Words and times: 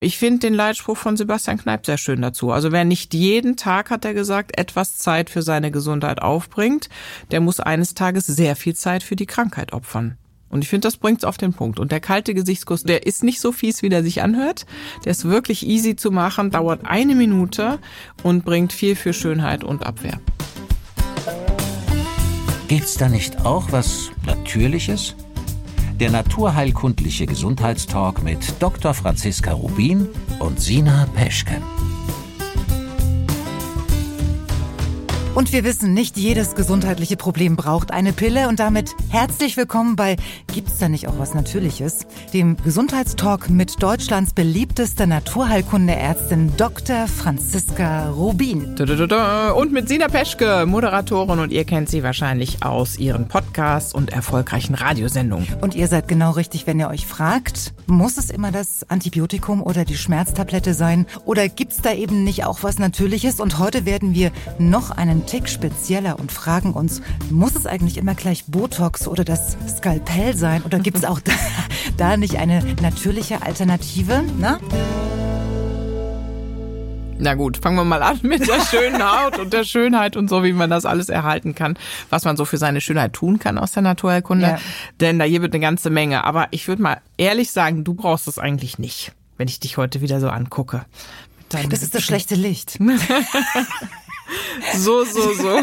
Ich 0.00 0.16
finde 0.16 0.38
den 0.38 0.54
Leitspruch 0.54 0.96
von 0.96 1.16
Sebastian 1.16 1.58
Kneip 1.58 1.84
sehr 1.84 1.98
schön 1.98 2.22
dazu. 2.22 2.52
Also 2.52 2.70
wer 2.70 2.84
nicht 2.84 3.14
jeden 3.14 3.56
Tag, 3.56 3.90
hat 3.90 4.04
er 4.04 4.14
gesagt, 4.14 4.56
etwas 4.56 4.96
Zeit 4.96 5.28
für 5.28 5.42
seine 5.42 5.72
Gesundheit 5.72 6.22
aufbringt, 6.22 6.88
der 7.32 7.40
muss 7.40 7.58
eines 7.58 7.94
Tages 7.94 8.26
sehr 8.26 8.54
viel 8.54 8.76
Zeit 8.76 9.02
für 9.02 9.16
die 9.16 9.26
Krankheit 9.26 9.72
opfern. 9.72 10.16
Und 10.50 10.62
ich 10.62 10.68
finde, 10.68 10.86
das 10.86 10.98
bringt's 10.98 11.24
auf 11.24 11.36
den 11.36 11.52
Punkt. 11.52 11.80
Und 11.80 11.90
der 11.90 11.98
kalte 11.98 12.32
Gesichtskuss, 12.32 12.84
der 12.84 13.06
ist 13.08 13.24
nicht 13.24 13.40
so 13.40 13.50
fies, 13.50 13.82
wie 13.82 13.88
der 13.88 14.04
sich 14.04 14.22
anhört. 14.22 14.66
Der 15.04 15.10
ist 15.10 15.24
wirklich 15.24 15.66
easy 15.66 15.96
zu 15.96 16.12
machen, 16.12 16.52
dauert 16.52 16.82
eine 16.84 17.16
Minute 17.16 17.80
und 18.22 18.44
bringt 18.44 18.72
viel 18.72 18.94
für 18.94 19.12
Schönheit 19.12 19.64
und 19.64 19.84
Abwehr. 19.84 20.20
Gibt's 22.68 22.96
da 22.96 23.08
nicht 23.08 23.44
auch 23.44 23.72
was 23.72 24.12
Natürliches? 24.24 25.16
Der 26.00 26.10
naturheilkundliche 26.12 27.26
Gesundheitstalk 27.26 28.22
mit 28.22 28.62
Dr. 28.62 28.94
Franziska 28.94 29.52
Rubin 29.52 30.06
und 30.38 30.60
Sina 30.60 31.08
Peschke. 31.16 31.60
Und 35.38 35.52
wir 35.52 35.62
wissen, 35.62 35.94
nicht 35.94 36.16
jedes 36.16 36.56
gesundheitliche 36.56 37.16
Problem 37.16 37.54
braucht 37.54 37.92
eine 37.92 38.12
Pille. 38.12 38.48
Und 38.48 38.58
damit 38.58 38.96
herzlich 39.08 39.56
willkommen 39.56 39.94
bei 39.94 40.16
Gibt's 40.52 40.78
da 40.78 40.88
nicht 40.88 41.06
auch 41.06 41.20
was 41.20 41.32
Natürliches? 41.32 42.08
Dem 42.32 42.56
Gesundheitstalk 42.56 43.48
mit 43.48 43.80
Deutschlands 43.80 44.32
beliebtester 44.32 45.06
Naturheilkundeärztin 45.06 46.56
Dr. 46.56 47.06
Franziska 47.06 48.10
Rubin. 48.10 48.74
Und 49.54 49.72
mit 49.72 49.88
Sina 49.88 50.08
Peschke, 50.08 50.66
Moderatorin. 50.66 51.38
Und 51.38 51.52
ihr 51.52 51.64
kennt 51.64 51.88
sie 51.88 52.02
wahrscheinlich 52.02 52.64
aus 52.64 52.98
ihren 52.98 53.28
Podcasts 53.28 53.94
und 53.94 54.12
erfolgreichen 54.12 54.74
Radiosendungen. 54.74 55.46
Und 55.60 55.76
ihr 55.76 55.86
seid 55.86 56.08
genau 56.08 56.32
richtig, 56.32 56.66
wenn 56.66 56.80
ihr 56.80 56.88
euch 56.88 57.06
fragt, 57.06 57.74
muss 57.86 58.18
es 58.18 58.30
immer 58.30 58.50
das 58.50 58.90
Antibiotikum 58.90 59.62
oder 59.62 59.84
die 59.84 59.96
Schmerztablette 59.96 60.74
sein? 60.74 61.06
Oder 61.26 61.48
gibt's 61.48 61.80
da 61.80 61.92
eben 61.92 62.24
nicht 62.24 62.44
auch 62.44 62.64
was 62.64 62.80
Natürliches? 62.80 63.38
Und 63.38 63.60
heute 63.60 63.86
werden 63.86 64.14
wir 64.14 64.32
noch 64.58 64.90
einen 64.90 65.27
Tick 65.28 65.46
spezieller 65.46 66.18
und 66.18 66.32
fragen 66.32 66.72
uns, 66.72 67.02
muss 67.28 67.54
es 67.54 67.66
eigentlich 67.66 67.98
immer 67.98 68.14
gleich 68.14 68.46
Botox 68.46 69.06
oder 69.06 69.24
das 69.24 69.58
Skalpell 69.68 70.34
sein 70.34 70.62
oder 70.62 70.78
gibt 70.78 70.96
es 70.96 71.04
auch 71.04 71.20
da, 71.20 71.32
da, 71.98 72.16
nicht 72.16 72.36
eine 72.36 72.64
natürliche 72.80 73.42
Alternative? 73.42 74.24
Na? 74.38 74.58
Na 77.18 77.34
gut, 77.34 77.58
fangen 77.58 77.76
wir 77.76 77.84
mal 77.84 78.02
an 78.02 78.20
mit 78.22 78.48
der 78.48 78.64
schönen 78.64 79.02
Haut 79.02 79.38
und 79.38 79.52
der 79.52 79.64
Schönheit 79.64 80.16
und 80.16 80.30
so, 80.30 80.44
wie 80.44 80.54
man 80.54 80.70
das 80.70 80.86
alles 80.86 81.10
erhalten 81.10 81.54
kann, 81.54 81.76
was 82.08 82.24
man 82.24 82.38
so 82.38 82.46
für 82.46 82.56
seine 82.56 82.80
Schönheit 82.80 83.12
tun 83.12 83.38
kann 83.38 83.58
aus 83.58 83.72
der 83.72 83.82
Naturheilkunde. 83.82 84.46
Ja. 84.46 84.58
Denn 84.98 85.18
da 85.18 85.26
hier 85.26 85.42
wird 85.42 85.52
eine 85.52 85.60
ganze 85.60 85.90
Menge. 85.90 86.24
Aber 86.24 86.48
ich 86.52 86.66
würde 86.68 86.80
mal 86.80 87.02
ehrlich 87.18 87.50
sagen, 87.50 87.84
du 87.84 87.92
brauchst 87.92 88.28
es 88.28 88.38
eigentlich 88.38 88.78
nicht, 88.78 89.12
wenn 89.36 89.46
ich 89.46 89.60
dich 89.60 89.76
heute 89.76 90.00
wieder 90.00 90.20
so 90.20 90.30
angucke. 90.30 90.86
Das 91.50 91.82
ist 91.82 91.94
das 91.94 92.02
schlechte 92.02 92.34
Licht. 92.34 92.78
So, 94.76 95.04
so, 95.04 95.32
so. 95.34 95.60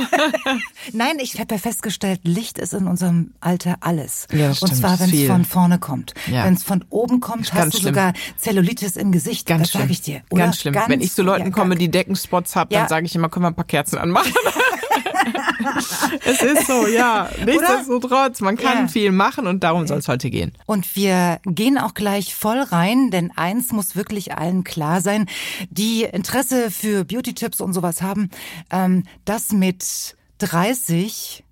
Nein, 0.94 1.20
ich 1.20 1.40
habe 1.40 1.56
ja 1.56 1.60
festgestellt, 1.60 2.22
Licht 2.24 2.58
ist 2.58 2.74
in 2.74 2.88
unserem 2.88 3.34
Alter 3.40 3.78
alles. 3.82 4.28
Ja, 4.32 4.50
Und 4.50 4.76
zwar, 4.76 5.00
wenn 5.00 5.14
es 5.14 5.28
von 5.28 5.46
vorne 5.46 5.80
kommt. 5.80 6.14
Ja. 6.28 6.46
Wenn 6.46 6.56
es 6.56 6.64
von 6.64 6.84
oben 6.90 7.20
kommt, 7.20 7.54
hast 7.54 7.74
du 7.74 7.78
schlimm. 7.80 7.94
sogar 7.94 8.14
Zellulitis 8.38 8.98
im 8.98 9.12
Gesicht. 9.12 9.48
Ganz 9.48 9.72
das 9.72 9.82
sage 9.82 9.92
ich 9.92 10.02
dir. 10.02 10.22
Oder? 10.30 10.46
Ganz 10.46 10.62
schlimm. 10.62 10.74
Ganz, 10.74 10.90
wenn 10.90 11.02
ich 11.02 11.14
zu 11.14 11.24
Leuten 11.24 11.46
ja, 11.46 11.52
komme, 11.52 11.76
die 11.76 11.90
Deckenspots 11.90 12.56
haben, 12.56 12.70
dann 12.72 12.88
sage 12.88 13.06
ich 13.06 13.16
immer, 13.16 13.30
können 13.30 13.46
wir 13.46 13.50
ein 13.50 13.56
paar 13.56 13.66
Kerzen 13.66 13.98
anmachen. 13.98 14.34
es 16.26 16.42
ist 16.42 16.68
so, 16.68 16.88
ja. 16.88 17.30
Nichtsdestotrotz, 17.44 18.42
man 18.42 18.58
kann 18.58 18.84
ja. 18.84 18.88
viel 18.88 19.12
machen 19.12 19.48
und 19.48 19.64
darum 19.64 19.88
soll 19.88 20.00
es 20.00 20.08
heute 20.08 20.30
gehen. 20.30 20.52
Und 20.66 20.96
wir 20.96 21.40
gehen 21.46 21.78
auch 21.78 21.94
gleich 21.94 22.36
voll 22.36 22.60
rein, 22.60 23.12
denn 23.12 23.32
eins 23.36 23.72
muss 23.72 23.96
wirklich 23.96 24.38
allen 24.38 24.64
klar 24.64 25.02
sein, 25.02 25.28
die 25.70 26.04
Interesse 26.04 26.72
für 26.72 27.06
Beauty-Tipps 27.06 27.62
und 27.62 27.74
sowas 27.74 28.02
haben, 28.02 28.30
ähm, 28.72 29.04
das 29.26 29.52
mit 29.52 30.16
30 30.40 31.44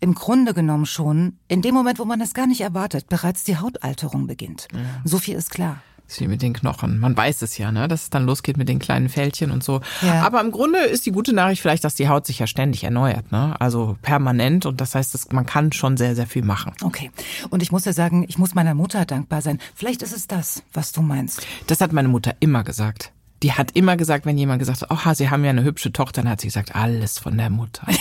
im 0.00 0.14
Grunde 0.14 0.54
genommen 0.54 0.86
schon 0.86 1.38
in 1.48 1.62
dem 1.62 1.74
Moment, 1.74 1.98
wo 1.98 2.04
man 2.04 2.20
es 2.20 2.34
gar 2.34 2.46
nicht 2.46 2.60
erwartet, 2.60 3.08
bereits 3.08 3.44
die 3.44 3.56
Hautalterung 3.56 4.26
beginnt. 4.26 4.68
Ja. 4.72 4.80
So 5.04 5.18
viel 5.18 5.36
ist 5.36 5.50
klar. 5.50 5.82
Das 6.06 6.20
wie 6.20 6.28
mit 6.28 6.40
den 6.40 6.52
Knochen. 6.52 6.98
Man 6.98 7.16
weiß 7.16 7.42
es 7.42 7.58
ja, 7.58 7.72
ne, 7.72 7.88
dass 7.88 8.04
es 8.04 8.10
dann 8.10 8.26
losgeht 8.26 8.56
mit 8.56 8.68
den 8.68 8.78
kleinen 8.78 9.08
Fältchen 9.08 9.50
und 9.50 9.64
so. 9.64 9.80
Ja. 10.02 10.22
Aber 10.22 10.40
im 10.40 10.52
Grunde 10.52 10.78
ist 10.78 11.04
die 11.04 11.10
gute 11.10 11.32
Nachricht 11.32 11.60
vielleicht, 11.60 11.82
dass 11.82 11.96
die 11.96 12.08
Haut 12.08 12.26
sich 12.26 12.38
ja 12.38 12.46
ständig 12.46 12.84
erneuert, 12.84 13.32
ne? 13.32 13.60
Also 13.60 13.96
permanent. 14.02 14.66
Und 14.66 14.80
das 14.80 14.94
heißt, 14.94 15.14
dass 15.14 15.32
man 15.32 15.46
kann 15.46 15.72
schon 15.72 15.96
sehr, 15.96 16.14
sehr 16.14 16.28
viel 16.28 16.44
machen. 16.44 16.72
Okay. 16.82 17.10
Und 17.50 17.62
ich 17.62 17.72
muss 17.72 17.84
ja 17.84 17.92
sagen, 17.92 18.24
ich 18.28 18.38
muss 18.38 18.54
meiner 18.54 18.74
Mutter 18.74 19.04
dankbar 19.04 19.42
sein. 19.42 19.58
Vielleicht 19.74 20.02
ist 20.02 20.14
es 20.14 20.28
das, 20.28 20.62
was 20.72 20.92
du 20.92 21.02
meinst. 21.02 21.44
Das 21.66 21.80
hat 21.80 21.92
meine 21.92 22.08
Mutter 22.08 22.36
immer 22.38 22.62
gesagt. 22.62 23.12
Die 23.42 23.52
hat 23.52 23.72
immer 23.72 23.96
gesagt, 23.96 24.26
wenn 24.26 24.38
jemand 24.38 24.58
gesagt 24.60 24.82
hat, 24.82 24.90
oh, 24.90 25.14
Sie 25.14 25.30
haben 25.30 25.44
ja 25.44 25.50
eine 25.50 25.62
hübsche 25.62 25.92
Tochter, 25.92 26.22
dann 26.22 26.30
hat 26.30 26.40
sie 26.40 26.48
gesagt, 26.48 26.74
alles 26.74 27.18
von 27.18 27.36
der 27.36 27.50
Mutter. 27.50 27.86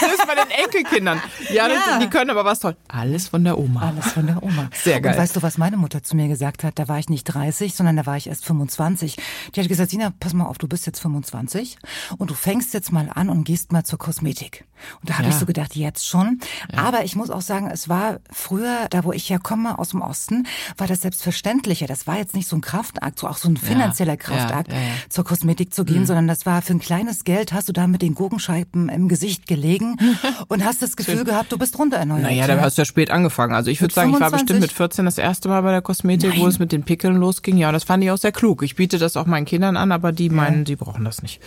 Selbst 0.00 0.26
bei 0.26 0.34
den 0.34 0.50
Enkelkindern. 0.50 1.20
Ja, 1.48 1.68
ja. 1.68 1.74
Das, 1.74 1.98
die 2.00 2.08
können 2.08 2.30
aber 2.30 2.44
was 2.44 2.60
toll. 2.60 2.76
Alles 2.88 3.28
von 3.28 3.44
der 3.44 3.58
Oma. 3.58 3.80
Alles 3.88 4.12
von 4.12 4.26
der 4.26 4.42
Oma. 4.42 4.68
Sehr 4.72 5.00
geil. 5.00 5.12
Und 5.12 5.18
weißt 5.18 5.36
du, 5.36 5.42
was 5.42 5.58
meine 5.58 5.76
Mutter 5.76 6.02
zu 6.02 6.16
mir 6.16 6.28
gesagt 6.28 6.64
hat? 6.64 6.78
Da 6.78 6.88
war 6.88 6.98
ich 6.98 7.08
nicht 7.08 7.24
30, 7.24 7.74
sondern 7.74 7.96
da 7.96 8.06
war 8.06 8.16
ich 8.16 8.28
erst 8.28 8.44
25. 8.44 9.16
Die 9.54 9.60
hat 9.60 9.68
gesagt, 9.68 9.90
Sina, 9.90 10.12
pass 10.18 10.32
mal 10.34 10.46
auf, 10.46 10.58
du 10.58 10.68
bist 10.68 10.86
jetzt 10.86 11.00
25 11.00 11.78
und 12.18 12.30
du 12.30 12.34
fängst 12.34 12.74
jetzt 12.74 12.92
mal 12.92 13.10
an 13.14 13.28
und 13.28 13.44
gehst 13.44 13.72
mal 13.72 13.84
zur 13.84 13.98
Kosmetik. 13.98 14.64
Und 15.00 15.10
da 15.10 15.14
habe 15.14 15.24
ja. 15.24 15.30
ich 15.30 15.36
so 15.36 15.46
gedacht, 15.46 15.76
jetzt 15.76 16.06
schon. 16.06 16.40
Ja. 16.72 16.80
Aber 16.80 17.04
ich 17.04 17.16
muss 17.16 17.30
auch 17.30 17.40
sagen, 17.40 17.70
es 17.70 17.88
war 17.88 18.20
früher, 18.30 18.86
da 18.90 19.04
wo 19.04 19.12
ich 19.12 19.28
ja 19.28 19.38
komme, 19.38 19.78
aus 19.78 19.90
dem 19.90 20.02
Osten, 20.02 20.46
war 20.76 20.86
das 20.86 21.02
selbstverständlicher. 21.02 21.86
Das 21.86 22.06
war 22.06 22.16
jetzt 22.18 22.34
nicht 22.34 22.48
so 22.48 22.56
ein 22.56 22.60
Kraftakt, 22.60 23.18
so 23.18 23.28
auch 23.28 23.36
so 23.36 23.48
ein 23.48 23.56
finanzieller 23.56 24.16
Kraftakt, 24.16 24.70
zur 25.08 25.24
Kosmetik 25.24 25.74
zu 25.74 25.84
gehen, 25.84 26.00
mhm. 26.00 26.06
sondern 26.06 26.28
das 26.28 26.46
war 26.46 26.62
für 26.62 26.72
ein 26.72 26.80
kleines 26.80 27.24
Geld, 27.24 27.52
hast 27.52 27.68
du 27.68 27.72
da 27.72 27.86
mit 27.86 28.02
den 28.02 28.14
Gurkenscheiben 28.14 28.88
im 28.88 29.08
Gesicht 29.08 29.46
gelegen 29.46 29.98
und 30.48 30.64
hast 30.64 30.82
das 30.82 30.96
Gefühl 30.96 31.24
gehabt, 31.24 31.52
du 31.52 31.58
bist 31.58 31.78
runtererneuert. 31.78 32.22
Naja, 32.22 32.46
da 32.46 32.60
hast 32.60 32.78
du 32.78 32.82
ja 32.82 32.86
spät 32.86 33.10
angefangen. 33.10 33.54
Also 33.54 33.70
ich 33.70 33.80
würde 33.80 33.94
sagen, 33.94 34.12
25? 34.12 34.26
ich 34.26 34.32
war 34.32 34.38
bestimmt 34.38 34.60
mit 34.60 34.72
14 34.72 35.04
das 35.04 35.18
erste 35.18 35.48
Mal 35.48 35.60
bei 35.62 35.70
der 35.70 35.82
Kosmetik, 35.82 36.30
Nein. 36.30 36.40
wo 36.40 36.46
es 36.46 36.58
mit 36.58 36.72
den 36.72 36.82
Pickeln 36.82 37.16
losging. 37.16 37.56
Ja, 37.56 37.72
das 37.72 37.84
fand 37.84 38.04
ich 38.04 38.10
auch 38.10 38.18
sehr 38.18 38.32
klug. 38.32 38.62
Ich 38.62 38.76
biete 38.76 38.98
das 38.98 39.16
auch 39.16 39.26
meinen 39.26 39.46
Kindern 39.46 39.76
an, 39.76 39.92
aber 39.92 40.12
die 40.12 40.30
meinen, 40.30 40.66
sie 40.66 40.76
brauchen 40.76 41.04
das 41.04 41.22
nicht. 41.22 41.40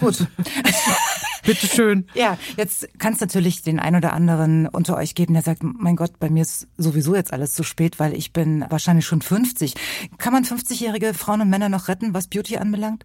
Gut. 0.00 0.26
Bitteschön. 1.44 2.06
Ja, 2.14 2.36
jetzt 2.56 2.88
kann 2.98 3.12
es 3.12 3.20
natürlich 3.20 3.62
den 3.62 3.78
ein 3.78 3.94
oder 3.94 4.12
anderen 4.12 4.66
unter 4.66 4.96
euch 4.96 5.14
geben, 5.14 5.34
der 5.34 5.42
sagt, 5.42 5.62
mein 5.62 5.94
Gott, 5.94 6.18
bei 6.18 6.30
mir 6.30 6.42
ist 6.42 6.66
sowieso 6.76 7.14
jetzt 7.14 7.32
alles 7.32 7.54
zu 7.54 7.62
spät, 7.62 7.98
weil 8.00 8.14
ich 8.14 8.32
bin 8.32 8.64
wahrscheinlich 8.70 9.06
schon 9.06 9.22
50. 9.22 9.74
Kann 10.18 10.32
man 10.32 10.44
50-jährige 10.44 11.14
Frauen 11.14 11.42
und 11.42 11.50
Männer 11.50 11.68
noch 11.68 11.88
retten, 11.88 12.14
was 12.14 12.26
Beauty 12.26 12.56
anbelangt? 12.56 13.04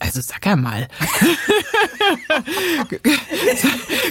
Also 0.00 0.22
sag 0.22 0.44
ja 0.46 0.56
mal. 0.56 0.88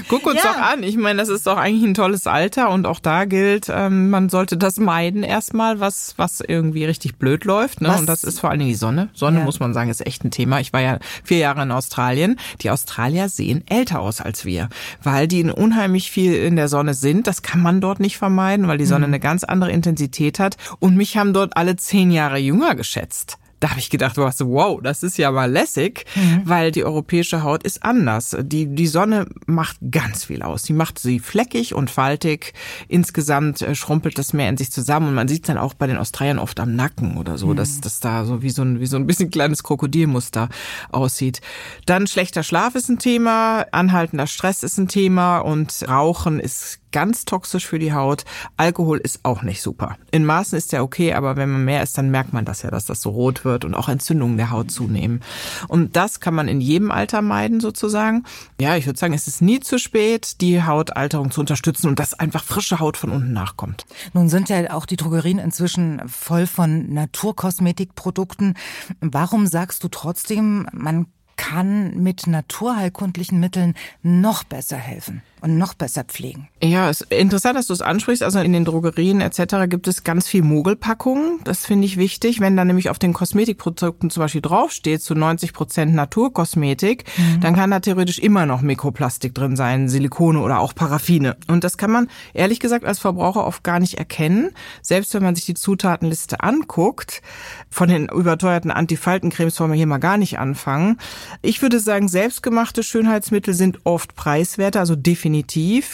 Guck 0.08 0.28
uns 0.28 0.44
ja. 0.44 0.54
doch 0.54 0.62
an. 0.62 0.84
Ich 0.84 0.98
meine, 0.98 1.20
das 1.20 1.30
ist 1.30 1.48
doch 1.48 1.58
eigentlich 1.58 1.84
ein 1.84 1.96
tolles 1.96 2.28
Alter 2.28 2.70
und 2.70 2.86
auch 2.86 3.00
da 3.00 3.26
gilt, 3.26 3.70
ähm, 3.70 4.12
man 4.12 4.30
sollte 4.30 4.56
das 4.56 4.78
meiden 4.78 5.24
erstmal, 5.24 5.80
was, 5.80 6.14
was 6.18 6.42
irgendwie 6.42 6.86
richtig 6.86 7.18
blöd 7.18 7.44
läuft. 7.44 7.82
Ne? 7.82 7.98
Und 7.98 8.08
das 8.08 8.24
ist 8.24 8.40
vor 8.40 8.52
allen 8.52 8.60
Dingen 8.60 8.70
die 8.72 8.78
Sonne. 8.78 9.10
Sonne, 9.14 9.40
ja. 9.40 9.46
muss 9.46 9.60
man 9.60 9.74
sagen, 9.74 9.90
ist 9.90 10.06
echt 10.06 10.24
ein 10.24 10.30
Thema. 10.30 10.60
Ich 10.60 10.74
war 10.74 10.82
ja 10.82 11.00
vier 11.24 11.40
Jahre 11.40 11.64
in 11.64 11.72
Australien. 11.72 12.40
Die 12.62 12.70
Australier 12.70 13.28
sehen 13.28 13.64
älter 13.68 14.00
aus 14.00 14.22
als 14.22 14.46
wir, 14.46 14.70
weil 15.02 15.28
die 15.28 15.44
unheimlich 15.44 16.12
viel 16.12 16.36
in 16.36 16.56
der 16.56 16.68
Sonne 16.68 16.94
sind. 16.94 17.26
Das 17.26 17.42
kann 17.42 17.64
man 17.64 17.82
dort 17.82 18.00
nicht 18.00 18.18
vermeiden, 18.18 18.68
weil 18.68 18.78
die 18.78 18.86
Sonne 18.86 19.08
mhm. 19.08 19.14
eine 19.14 19.20
ganz 19.20 19.44
andere 19.44 19.72
Intensität 19.72 20.38
hat. 20.38 20.56
Und 20.78 20.96
mich 20.96 21.18
haben 21.18 21.34
dort 21.34 21.58
alle 21.58 21.78
zehn 21.78 22.12
Jahre 22.12 22.38
jünger 22.38 22.76
geschätzt 22.76 23.40
da 23.60 23.72
habe 23.72 23.80
ich 23.80 23.90
gedacht, 23.90 24.18
wow, 24.18 24.80
das 24.82 25.04
ist 25.04 25.18
ja 25.18 25.32
mal 25.32 25.52
lässig, 25.52 26.06
mhm. 26.16 26.42
weil 26.46 26.72
die 26.72 26.84
europäische 26.84 27.44
Haut 27.44 27.64
ist 27.64 27.84
anders. 27.84 28.36
Die, 28.42 28.68
die 28.68 28.88
Sonne 28.88 29.26
macht 29.48 29.78
ganz 29.92 30.26
viel 30.26 30.42
aus. 30.42 30.64
Die 30.64 30.74
macht 30.74 31.00
sie 31.00 31.20
fleckig 31.20 31.74
und 31.74 31.90
faltig. 31.90 32.54
Insgesamt 32.88 33.62
äh, 33.62 33.76
schrumpelt 33.76 34.18
das 34.18 34.34
mehr 34.34 34.50
in 34.50 34.58
sich 34.58 34.72
zusammen 34.72 35.10
und 35.10 35.16
man 35.16 35.28
sieht 35.28 35.50
dann 35.50 35.58
auch 35.58 35.74
bei 35.74 35.88
den 35.88 35.98
Australiern 35.98 36.40
oft 36.40 36.60
am 36.60 36.76
Nacken 36.76 37.18
oder 37.18 37.38
so, 37.38 37.48
mhm. 37.48 37.56
dass 37.58 37.82
das 37.82 38.00
da 38.00 38.26
so 38.26 38.42
wie 38.42 38.50
so 38.50 38.62
ein, 38.62 38.80
wie 38.80 38.88
so 38.88 38.98
ein 38.98 39.08
bisschen 39.08 39.30
kleines 39.30 39.64
Krokodilmuster 39.64 40.50
aussieht. 40.92 41.42
Dann 41.86 42.08
schlechter 42.08 42.44
Schlaf 42.44 42.76
ist 42.76 42.90
ein 42.90 43.00
Thema, 43.00 43.66
anhaltender 43.72 44.28
Stress 44.28 44.64
ist 44.64 44.78
ein 44.78 44.88
Thema 44.88 45.40
und 45.40 45.86
Rauchen 45.88 46.40
ist 46.40 46.79
ganz 46.92 47.26
toxisch 47.26 47.68
für 47.68 47.80
die 47.80 47.94
Haut. 47.94 48.26
Alkohol 48.58 48.98
ist 48.98 49.20
auch 49.24 49.42
nicht 49.42 49.62
super. 49.62 49.98
In 50.12 50.26
Maßen 50.26 50.58
ist 50.58 50.72
der 50.72 50.84
okay, 50.84 51.14
aber 51.14 51.36
wenn 51.36 51.50
man 51.50 51.66
mehr 51.66 51.84
isst, 51.84 51.98
dann 51.98 52.12
merkt 52.12 52.34
man 52.34 52.46
das 52.46 52.62
ja, 52.62 52.72
dass 52.72 52.86
das 52.86 53.02
so 53.02 53.10
rot 53.10 53.46
wird 53.46 53.66
und 53.66 53.76
auch 53.76 53.90
Entzündungen 53.90 54.38
der 54.38 54.52
Haut 54.52 54.72
zunehmen. 54.72 55.22
Und 55.68 55.96
das 55.96 56.20
kann 56.20 56.34
man 56.34 56.48
in 56.48 56.62
jedem 56.62 56.92
Alter 56.92 57.22
meiden 57.22 57.60
sozusagen. 57.60 58.24
Ja, 58.60 58.76
ich 58.76 58.86
würde 58.86 59.00
sagen, 59.00 59.14
es 59.14 59.28
ist 59.28 59.42
nie 59.42 59.60
zu 59.60 59.78
spät, 59.78 60.42
die 60.42 60.64
Hautalterung 60.64 61.32
zu 61.32 61.42
unterstützen 61.42 61.88
und 61.88 62.00
dass 62.00 62.14
einfach 62.14 62.44
frische 62.44 62.80
Haut 62.80 62.98
von 62.98 63.12
unten 63.12 63.34
nachkommt. 63.34 63.86
Nun 64.14 64.30
sind 64.30 64.50
ja 64.50 64.74
auch 64.74 64.86
die 64.86 64.98
Drogerien 64.98 65.40
inzwischen 65.40 66.02
voll 66.08 66.48
von 66.48 66.94
Naturkosmetikprodukten. 66.94 68.56
Warum 69.02 69.48
sagst 69.48 69.84
du 69.84 69.88
trotzdem, 69.88 70.68
man 70.72 71.08
kann 71.40 71.98
mit 72.04 72.28
naturheilkundlichen 72.28 73.40
Mitteln 73.40 73.74
noch 74.04 74.44
besser 74.44 74.76
helfen? 74.76 75.22
Und 75.42 75.58
noch 75.58 75.74
besser 75.74 76.04
pflegen. 76.04 76.50
Ja, 76.62 76.90
es 76.90 77.02
ist 77.02 77.12
interessant, 77.12 77.58
dass 77.58 77.68
du 77.68 77.74
es 77.74 77.82
ansprichst. 77.82 78.24
Also 78.24 78.40
in 78.40 78.54
den 78.54 78.66
Drogerien 78.66 79.22
etc. 79.22 79.68
gibt 79.68 79.88
es 79.88 80.04
ganz 80.04 80.28
viel 80.28 80.44
Mogelpackungen. 80.44 81.40
Das 81.44 81.66
finde 81.66 81.86
ich 81.86 81.98
wichtig. 81.98 82.40
Wenn 82.40 82.58
da 82.58 82.66
nämlich 82.66 82.90
auf 82.90 83.00
den 83.00 83.14
Kosmetikprodukten 83.14 84.10
zum 84.10 84.22
Beispiel 84.22 84.42
draufsteht, 84.42 85.02
zu 85.02 85.16
90 85.16 85.54
Prozent 85.54 85.94
Naturkosmetik, 85.94 87.06
mhm. 87.18 87.42
dann 87.42 87.56
kann 87.56 87.72
da 87.72 87.80
theoretisch 87.80 88.20
immer 88.20 88.46
noch 88.46 88.62
Mikroplastik 88.62 89.34
drin 89.34 89.56
sein, 89.56 89.88
Silikone 89.88 90.42
oder 90.42 90.60
auch 90.60 90.76
Paraffine. 90.76 91.38
Und 91.48 91.64
das 91.64 91.78
kann 91.78 91.92
man 91.92 92.10
ehrlich 92.34 92.60
gesagt 92.60 92.84
als 92.84 93.00
Verbraucher 93.00 93.46
oft 93.46 93.64
gar 93.64 93.80
nicht 93.80 93.96
erkennen. 93.96 94.52
Selbst 94.82 95.14
wenn 95.14 95.24
man 95.24 95.36
sich 95.36 95.46
die 95.46 95.54
Zutatenliste 95.54 96.42
anguckt, 96.42 97.22
von 97.70 97.88
den 97.88 98.10
überteuerten 98.10 98.72
Antifaltencremes 98.72 99.60
wollen 99.60 99.72
wir 99.72 99.78
hier 99.78 99.88
mal 99.88 100.00
gar 100.00 100.18
nicht 100.18 100.40
anfangen. 100.40 100.98
Ich 101.42 101.62
würde 101.62 101.80
sagen, 101.80 102.10
selbstgemachte 102.10 102.84
Schönheitsmittel 102.84 103.54
sind 103.54 103.80
oft 103.86 104.16
preiswerter, 104.16 104.82
also 104.82 104.96
definitiv 104.96 105.29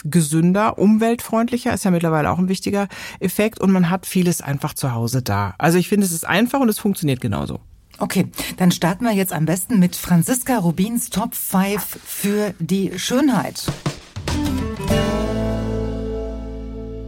gesünder, 0.04 0.78
umweltfreundlicher, 0.78 1.72
ist 1.72 1.84
ja 1.84 1.90
mittlerweile 1.90 2.30
auch 2.30 2.38
ein 2.38 2.48
wichtiger 2.48 2.88
Effekt 3.20 3.60
und 3.60 3.70
man 3.70 3.90
hat 3.90 4.06
vieles 4.06 4.40
einfach 4.40 4.74
zu 4.74 4.92
Hause 4.92 5.22
da. 5.22 5.54
Also 5.58 5.78
ich 5.78 5.88
finde, 5.88 6.06
es 6.06 6.12
ist 6.12 6.26
einfach 6.26 6.60
und 6.60 6.68
es 6.68 6.78
funktioniert 6.78 7.20
genauso. 7.20 7.60
Okay, 7.98 8.28
dann 8.58 8.72
starten 8.72 9.04
wir 9.04 9.12
jetzt 9.12 9.32
am 9.32 9.46
besten 9.46 9.78
mit 9.78 9.96
Franziska 9.96 10.58
Rubins 10.58 11.08
Top 11.08 11.34
5 11.34 11.80
für 12.04 12.54
die 12.58 12.98
Schönheit. 12.98 13.64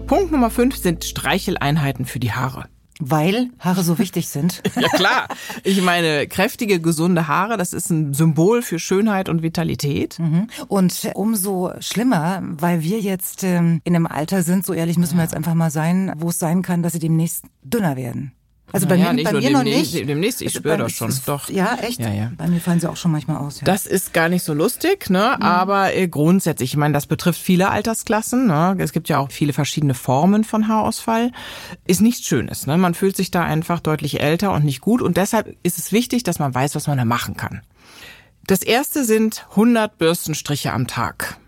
Punkt 0.07 0.33
Nummer 0.33 0.51
5 0.51 0.77
sind 0.77 1.05
Streicheleinheiten 1.05 2.07
für 2.07 2.19
die 2.19 2.33
Haare. 2.33 2.69
Weil 3.01 3.51
Haare 3.61 3.83
so 3.85 3.99
wichtig 3.99 4.29
sind. 4.29 4.63
ja 4.81 4.89
klar. 4.89 5.29
Ich 5.63 5.81
meine, 5.83 6.27
kräftige, 6.27 6.81
gesunde 6.81 7.29
Haare, 7.29 7.57
das 7.57 7.73
ist 7.73 7.91
ein 7.91 8.13
Symbol 8.13 8.63
für 8.63 8.79
Schönheit 8.79 9.29
und 9.29 9.43
Vitalität. 9.43 10.19
Mhm. 10.19 10.49
Und 10.67 11.11
umso 11.15 11.73
schlimmer, 11.81 12.43
weil 12.43 12.83
wir 12.83 13.01
jetzt 13.01 13.45
ähm, 13.45 13.81
in 13.85 13.95
einem 13.95 14.07
Alter 14.07 14.43
sind, 14.43 14.67
so 14.67 14.73
ehrlich 14.73 14.99
müssen 14.99 15.17
wir 15.17 15.23
jetzt 15.23 15.35
einfach 15.35 15.55
mal 15.55 15.71
sein, 15.71 16.13
wo 16.17 16.31
es 16.31 16.39
sein 16.39 16.63
kann, 16.63 16.83
dass 16.83 16.93
sie 16.93 16.99
demnächst 16.99 17.45
dünner 17.63 17.97
werden. 17.97 18.33
Also 18.73 18.87
bei 18.87 18.97
ja, 18.97 19.13
mir, 19.13 19.25
bei 19.25 19.33
mir 19.33 19.51
noch 19.51 19.63
nicht. 19.63 19.95
Demnächst, 19.95 20.43
ich 20.43 20.49
also 20.49 20.59
spüre 20.59 20.77
das 20.77 20.93
schon. 20.93 21.15
Doch. 21.27 21.49
Ja, 21.49 21.79
echt? 21.81 22.01
Ja, 22.01 22.13
ja. 22.13 22.33
Bei 22.37 22.49
mir 22.49 22.61
fallen 22.61 22.81
sie 22.81 22.89
auch 22.89 22.97
schon 22.97 23.11
manchmal 23.11 23.39
aus. 23.39 23.61
Ja. 23.61 23.65
Das 23.65 23.87
ist 23.87 24.13
gar 24.13 24.29
nicht 24.29 24.43
so 24.43 24.53
lustig, 24.53 25.09
ne? 25.09 25.37
Mhm. 25.37 25.43
Aber 25.43 25.95
äh, 25.95 26.07
grundsätzlich, 26.07 26.71
ich 26.73 26.77
meine, 26.77 26.93
das 26.93 27.07
betrifft 27.07 27.41
viele 27.41 27.71
Altersklassen. 27.71 28.47
Ne? 28.47 28.77
Es 28.79 28.93
gibt 28.93 29.09
ja 29.09 29.19
auch 29.19 29.31
viele 29.31 29.53
verschiedene 29.55 29.95
Formen 29.95 30.45
von 30.45 30.69
Haarausfall. 30.69 31.33
Ist 31.87 32.03
nichts 32.03 32.27
Schönes. 32.27 32.67
Ne? 32.67 32.77
Man 32.77 32.95
fühlt 32.95 33.17
sich 33.17 33.31
da 33.31 33.43
einfach 33.43 33.81
deutlich 33.81 34.21
älter 34.21 34.53
und 34.53 34.65
nicht 34.65 34.83
gut. 34.83 35.01
Und 35.01 35.17
deshalb 35.17 35.57
ist 35.63 35.79
es 35.79 35.91
wichtig, 35.93 36.23
dass 36.23 36.39
man 36.39 36.55
weiß, 36.55 36.75
was 36.75 36.87
man 36.87 36.99
da 36.99 37.05
machen 37.07 37.37
kann. 37.37 37.63
Das 38.47 38.63
erste 38.63 39.05
sind 39.05 39.47
100 39.51 39.99
Bürstenstriche 39.99 40.73
am 40.73 40.87
Tag. 40.87 41.39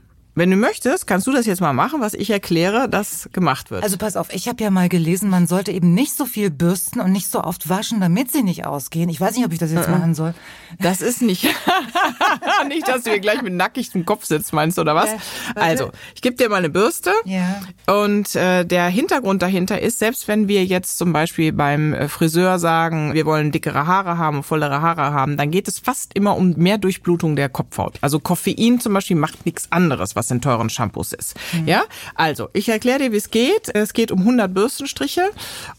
Wenn 0.40 0.50
du 0.50 0.56
möchtest, 0.56 1.06
kannst 1.06 1.26
du 1.26 1.32
das 1.32 1.44
jetzt 1.44 1.60
mal 1.60 1.75
machen, 1.75 2.00
was 2.00 2.14
ich 2.14 2.31
erkläre, 2.31 2.88
dass 2.88 3.28
gemacht 3.31 3.70
wird. 3.70 3.82
Also 3.82 3.98
pass 3.98 4.16
auf, 4.16 4.32
ich 4.32 4.48
habe 4.48 4.64
ja 4.64 4.70
mal 4.70 4.88
gelesen, 4.88 5.28
man 5.28 5.46
sollte 5.46 5.70
eben 5.70 5.92
nicht 5.92 6.16
so 6.16 6.25
viel 6.25 6.48
bürsten 6.48 6.98
und 7.00 7.12
nicht 7.12 7.31
so 7.31 7.44
oft 7.44 7.69
waschen, 7.69 8.00
damit 8.00 8.32
sie 8.32 8.42
nicht 8.42 8.64
ausgehen. 8.64 9.10
Ich 9.10 9.20
weiß 9.20 9.37
nicht, 9.37 9.44
ob 9.44 9.52
ich 9.52 9.58
das 9.58 9.70
jetzt 9.70 9.90
machen 9.90 10.14
soll. 10.14 10.32
Das 10.78 11.02
ist 11.02 11.20
nicht, 11.20 11.44
nicht, 12.69 12.88
dass 12.88 13.02
du 13.02 13.10
hier 13.10 13.20
gleich 13.20 13.42
mit 13.42 13.52
nackigem 13.52 14.06
Kopf 14.06 14.25
sitzt, 14.25 14.54
meinst 14.54 14.78
du, 14.78 14.81
oder 14.81 14.94
was? 14.94 15.10
Äh, 15.10 15.19
also, 15.56 15.90
ich 16.14 16.22
gebe 16.22 16.37
dir 16.37 16.48
mal 16.48 16.56
eine 16.56 16.70
Bürste. 16.70 17.12
Ja. 17.26 17.60
Und 17.87 18.34
äh, 18.34 18.64
der 18.64 18.87
Hintergrund 18.88 19.42
dahinter 19.42 19.82
ist, 19.82 19.98
selbst 19.98 20.26
wenn 20.26 20.48
wir 20.48 20.64
jetzt 20.64 20.96
zum 20.96 21.12
Beispiel 21.12 21.52
beim 21.52 21.92
äh, 21.92 22.08
Friseur 22.08 22.58
sagen, 22.58 23.12
wir 23.12 23.26
wollen 23.26 23.52
dickere 23.52 23.87
Haare 23.87 24.16
haben, 24.16 24.42
vollere 24.42 24.81
Haare 24.81 25.12
haben, 25.12 25.37
dann 25.37 25.50
geht 25.50 25.69
es 25.69 25.78
fast 25.78 26.14
immer 26.14 26.34
um 26.34 26.54
mehr 26.56 26.78
Durchblutung 26.78 27.37
der 27.37 27.50
Kopfhaut. 27.50 27.98
Also 28.00 28.20
Koffein 28.20 28.81
zum 28.81 28.94
Beispiel 28.94 29.16
macht 29.16 29.44
nichts 29.44 29.70
anderes, 29.70 30.16
was 30.16 30.29
in 30.30 30.40
teuren 30.40 30.70
Shampoos 30.70 31.12
ist. 31.12 31.34
Mhm. 31.52 31.68
Ja, 31.68 31.82
also 32.14 32.48
ich 32.52 32.68
erkläre 32.68 32.98
dir, 32.98 33.12
wie 33.12 33.16
es 33.16 33.30
geht. 33.30 33.70
Es 33.74 33.92
geht 33.92 34.10
um 34.10 34.20
100 34.20 34.52
Bürstenstriche. 34.52 35.30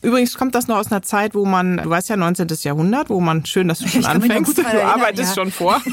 Übrigens 0.01 0.37
kommt 0.37 0.55
das 0.55 0.67
noch 0.67 0.77
aus 0.77 0.91
einer 0.91 1.01
Zeit, 1.01 1.35
wo 1.35 1.45
man, 1.45 1.77
du 1.77 1.89
weißt 1.89 2.09
ja, 2.09 2.17
19. 2.17 2.47
Jahrhundert, 2.61 3.09
wo 3.09 3.19
man 3.19 3.45
schön, 3.45 3.67
dass 3.67 3.79
du 3.79 3.87
schon 3.87 4.05
anfängst. 4.05 4.57
Du 4.57 4.61
erinnern, 4.61 4.87
arbeitest 4.87 5.35
ja. 5.35 5.41
schon 5.41 5.51
vor. 5.51 5.81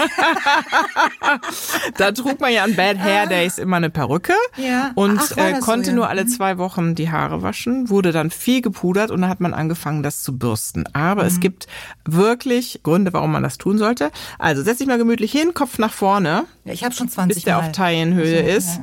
da 1.96 2.12
trug 2.12 2.40
man 2.40 2.52
ja 2.52 2.64
an 2.64 2.75
Bad 2.75 2.99
Hair 2.99 3.26
Days 3.26 3.58
immer 3.58 3.76
eine 3.76 3.90
Perücke 3.90 4.34
ja. 4.56 4.93
und 4.94 5.19
Ach, 5.19 5.37
äh, 5.37 5.58
konnte 5.60 5.87
so, 5.87 5.90
ja. 5.90 5.96
nur 5.96 6.08
alle 6.08 6.25
mhm. 6.25 6.28
zwei 6.28 6.58
Wochen 6.58 6.94
die 6.94 7.10
Haare 7.10 7.43
waschen, 7.43 7.88
wurde 7.88 8.12
dann 8.12 8.31
viel 8.31 8.62
gepudert 8.62 9.10
und 9.10 9.22
dann 9.22 9.31
hat 9.31 9.40
man 9.40 9.55
angefangen, 9.55 10.02
das 10.02 10.22
zu 10.22 10.37
bürsten. 10.37 10.84
Aber 10.93 11.22
mhm. 11.22 11.28
es 11.28 11.40
gibt 11.40 11.66
wirklich 12.05 12.81
Gründe, 12.82 13.12
warum 13.12 13.32
man 13.32 13.43
das 13.43 13.58
tun 13.58 13.78
sollte. 13.78 14.10
Also 14.38 14.62
setz 14.62 14.78
dich 14.78 14.87
mal 14.87 14.99
gemütlich 14.99 15.32
hin, 15.32 15.55
Kopf 15.55 15.78
nach 15.78 15.93
vorne. 15.93 16.44
Ja, 16.64 16.72
ich 16.72 16.84
habe 16.84 16.94
schon 16.94 17.08
20 17.08 17.37
bis 17.37 17.44
der 17.44 17.58
auf 17.58 17.72
Taillenhöhe 17.72 18.40
ist. 18.49 18.81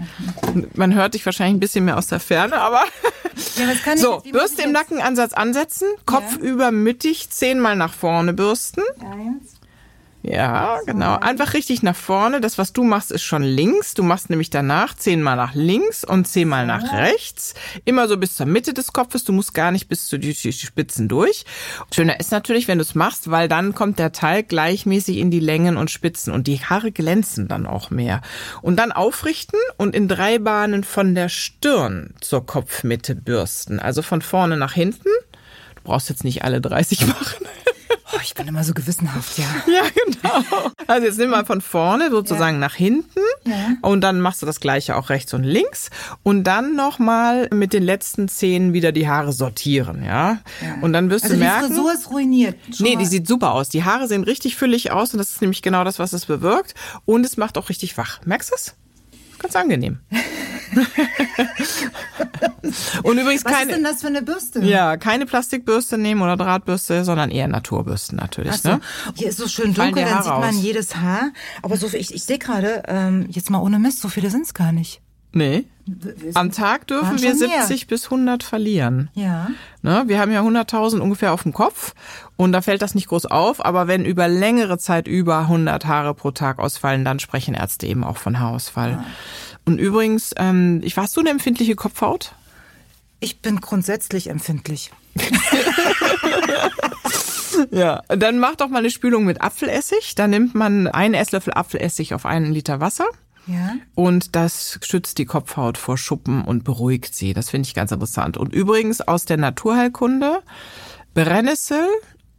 Man 0.74 0.94
hört 0.94 1.14
dich 1.14 1.26
wahrscheinlich 1.26 1.58
ein 1.58 1.60
bisschen 1.60 1.86
mehr 1.86 1.98
aus 1.98 2.08
der 2.08 2.20
Ferne, 2.20 2.58
aber 2.60 2.84
ja, 3.58 3.96
so, 3.96 4.22
Bürste 4.32 4.64
im 4.64 4.72
Nackenansatz 4.72 5.34
ansetzen, 5.34 5.88
Kopf 6.06 6.38
ja. 6.38 6.44
über 6.44 6.72
mittig, 6.72 7.30
zehnmal 7.30 7.76
nach 7.76 7.94
vorne 7.94 8.34
bürsten. 8.34 8.84
Eins, 9.00 9.56
ja, 10.28 10.80
genau. 10.86 11.18
Einfach 11.20 11.54
richtig 11.54 11.84
nach 11.84 11.96
vorne. 11.96 12.42
Das, 12.42 12.58
was 12.58 12.74
du 12.74 12.84
machst, 12.84 13.12
ist 13.12 13.22
schon 13.22 13.44
links. 13.44 13.94
Du 13.94 14.02
machst 14.02 14.32
nämlich 14.32 14.50
danach 14.50 14.96
zehnmal 14.96 15.36
nach 15.36 15.54
links 15.54 16.04
und 16.04 16.26
zehnmal 16.26 16.66
nach 16.66 16.94
rechts. 16.94 17.54
Immer 17.86 18.08
so 18.08 18.18
bis 18.18 18.36
zur 18.36 18.48
Mitte 18.48 18.74
des 18.74 18.92
Kopfes. 18.92 19.24
Du 19.24 19.34
musst 19.34 19.54
gar 19.54 19.72
nicht 19.72 19.88
bis 19.88 20.08
zu 20.08 20.18
die, 20.18 20.34
Spitzen 20.34 21.08
durch. 21.08 21.46
Schöner 21.94 22.20
ist 22.20 22.32
natürlich, 22.32 22.68
wenn 22.68 22.80
du 22.80 22.84
es 22.84 22.96
machst, 22.96 23.30
weil 23.30 23.48
dann 23.48 23.76
kommt 23.76 24.00
der 24.00 24.14
Teil 24.14 24.42
gleichmäßig 24.42 25.18
in 25.18 25.30
die 25.30 25.40
Längen 25.40 25.78
und 25.78 25.92
Spitzen 25.92 26.34
und 26.34 26.48
die 26.48 26.60
Haare 26.60 26.92
glänzen 26.92 27.48
dann 27.48 27.68
auch 27.68 27.92
mehr. 27.92 28.22
Und 28.64 28.78
dann 28.78 28.92
aufrichten 28.92 29.60
und 29.78 29.96
in 29.96 30.08
drei 30.08 30.40
Bahnen 30.40 30.84
von 30.84 31.14
der 31.14 31.30
Stirn 31.30 32.16
zur 32.20 32.46
Kopfmitte 32.46 33.14
bürsten. 33.14 33.80
Also 33.80 34.02
von 34.02 34.24
vorne 34.24 34.58
nach 34.58 34.74
hinten. 34.74 35.10
Du 35.76 35.82
brauchst 35.84 36.10
jetzt 36.10 36.24
nicht 36.24 36.44
alle 36.44 36.62
30 36.62 37.06
machen. 37.08 37.46
Oh, 38.14 38.20
ich 38.22 38.36
bin 38.36 38.48
immer 38.48 38.64
so 38.64 38.74
gewissenhaft, 38.74 39.38
ja. 39.38 39.46
Ja, 39.68 39.82
genau. 40.06 40.72
Also 40.88 41.08
jetzt 41.08 41.18
nimm 41.18 41.32
mal 41.32 41.46
von 41.46 41.62
vorne 41.62 42.10
sozusagen 42.12 42.56
ja. 42.56 42.60
nach 42.60 42.76
hinten 42.76 43.20
ja. 43.46 43.76
und 43.82 44.02
dann 44.02 44.22
machst 44.22 44.42
du 44.42 44.46
das 44.46 44.60
gleiche 44.60 44.96
auch 44.96 45.10
rechts 45.10 45.34
und 45.34 45.44
links 45.44 45.90
und 46.24 46.44
dann 46.44 46.76
nochmal 46.76 47.50
mit 47.52 47.74
den 47.74 47.84
letzten 47.84 48.28
Zehen 48.28 48.74
wieder 48.74 48.92
die 48.92 49.08
Haare 49.08 49.34
sortieren, 49.34 50.04
ja. 50.04 50.40
ja. 50.62 50.76
Und 50.82 50.94
dann 50.94 51.10
wirst 51.10 51.26
also 51.26 51.36
du 51.36 51.40
merken. 51.40 51.68
Die 51.68 51.74
Frisur 51.74 51.94
ist 51.94 52.12
ruiniert. 52.12 52.56
Schon 52.76 52.86
nee, 52.86 52.96
die 52.96 53.06
sieht 53.06 53.28
super 53.28 53.54
aus. 53.54 53.70
Die 53.70 53.84
Haare 53.84 54.08
sehen 54.08 54.24
richtig 54.24 54.56
füllig 54.56 54.92
aus 54.92 55.14
und 55.14 55.18
das 55.18 55.32
ist 55.32 55.42
nämlich 55.42 55.62
genau 55.62 55.84
das, 55.84 56.00
was 56.00 56.14
es 56.14 56.26
bewirkt. 56.26 56.76
Und 57.06 57.26
es 57.26 57.38
macht 57.38 57.58
auch 57.58 57.70
richtig 57.70 57.98
wach. 57.98 58.20
Merkst 58.26 58.52
du 58.52 58.56
es? 58.56 58.76
Ganz 59.46 59.56
angenehm. 59.56 60.00
Und 63.04 63.20
übrigens 63.20 63.46
Was 63.46 63.52
keine. 63.52 63.70
ist 63.70 63.76
denn 63.76 63.84
das 63.84 64.02
für 64.02 64.08
eine 64.08 64.24
Bürste? 64.24 64.60
Ja, 64.62 64.98
keine 64.98 65.28
Plastikbürste 65.28 66.00
nehmen 66.00 66.24
oder 66.24 66.36
Drahtbürste, 66.36 67.06
sondern 67.06 67.30
eher 67.30 67.48
Naturbürsten 67.48 68.18
natürlich. 68.18 68.56
So. 68.56 68.70
Ne? 68.70 68.82
Hier 69.14 69.30
ist 69.30 69.38
so 69.38 69.48
schön 69.48 69.76
dunkel, 69.76 70.04
dann 70.04 70.24
sieht 70.24 70.32
man 70.32 70.56
aus. 70.56 70.64
jedes 70.64 70.96
Haar. 70.96 71.32
Aber 71.62 71.78
so, 71.78 71.86
ich, 71.94 72.12
ich 72.12 72.24
sehe 72.24 72.40
gerade, 72.40 72.82
ähm, 72.88 73.28
jetzt 73.30 73.52
mal 73.52 73.60
ohne 73.60 73.78
Mist, 73.78 74.02
so 74.02 74.10
viele 74.10 74.32
sind 74.32 74.48
es 74.48 74.56
gar 74.56 74.72
nicht. 74.72 75.00
Nee. 75.36 75.66
Am 76.34 76.54
Tag 76.54 76.88
dürfen 76.88 77.22
wir 77.22 77.36
70 77.36 77.50
mehr. 77.50 77.88
bis 77.90 78.06
100 78.06 78.42
verlieren. 78.42 79.10
Ja. 79.14 79.50
Ne? 79.82 80.06
Wir 80.08 80.18
haben 80.18 80.32
ja 80.32 80.42
100.000 80.42 81.00
ungefähr 81.00 81.34
auf 81.34 81.44
dem 81.44 81.52
Kopf 81.52 81.94
und 82.38 82.54
da 82.54 82.62
fällt 82.62 82.82
das 82.82 82.96
nicht 82.96 83.10
groß 83.10 83.26
auf, 83.26 83.64
aber 83.64 83.86
wenn 83.88 84.06
über 84.06 84.30
längere 84.30 84.78
Zeit 84.78 85.10
über 85.10 85.40
100 85.40 85.86
Haare 85.86 86.14
pro 86.14 86.32
Tag 86.32 86.58
ausfallen, 86.58 87.04
dann 87.04 87.20
sprechen 87.20 87.54
Ärzte 87.54 87.86
eben 87.86 88.06
auch 88.06 88.16
von 88.16 88.40
Haarausfall. 88.40 88.92
Ja. 88.92 89.06
Und 89.66 89.78
übrigens, 89.78 90.34
ähm, 90.38 90.80
ich 90.84 90.96
warst 90.96 91.18
du 91.18 91.20
eine 91.20 91.32
empfindliche 91.32 91.76
Kopfhaut? 91.76 92.34
Ich 93.20 93.42
bin 93.42 93.60
grundsätzlich 93.60 94.30
empfindlich. 94.30 94.92
ja, 97.72 98.04
dann 98.08 98.40
mach 98.40 98.56
doch 98.56 98.70
mal 98.70 98.80
eine 98.80 98.90
Spülung 98.90 99.26
mit 99.26 99.42
Apfelessig. 99.42 100.16
Da 100.16 100.28
nimmt 100.28 100.56
man 100.56 100.88
einen 100.88 101.14
Esslöffel 101.14 101.54
Apfelessig 101.54 102.14
auf 102.14 102.26
einen 102.26 102.54
Liter 102.54 102.80
Wasser. 102.80 103.06
Ja. 103.48 103.76
Und 103.94 104.36
das 104.36 104.80
schützt 104.84 105.18
die 105.18 105.26
Kopfhaut 105.26 105.78
vor 105.78 105.98
Schuppen 105.98 106.44
und 106.44 106.64
beruhigt 106.64 107.14
sie. 107.14 107.34
Das 107.34 107.50
finde 107.50 107.68
ich 107.68 107.76
ganz 107.76 107.92
interessant. 107.92 108.38
Und 108.38 108.54
übrigens 108.54 109.02
aus 109.02 109.26
der 109.26 109.38
Naturheilkunde 109.38 110.42
Brennnessel, 111.14 111.88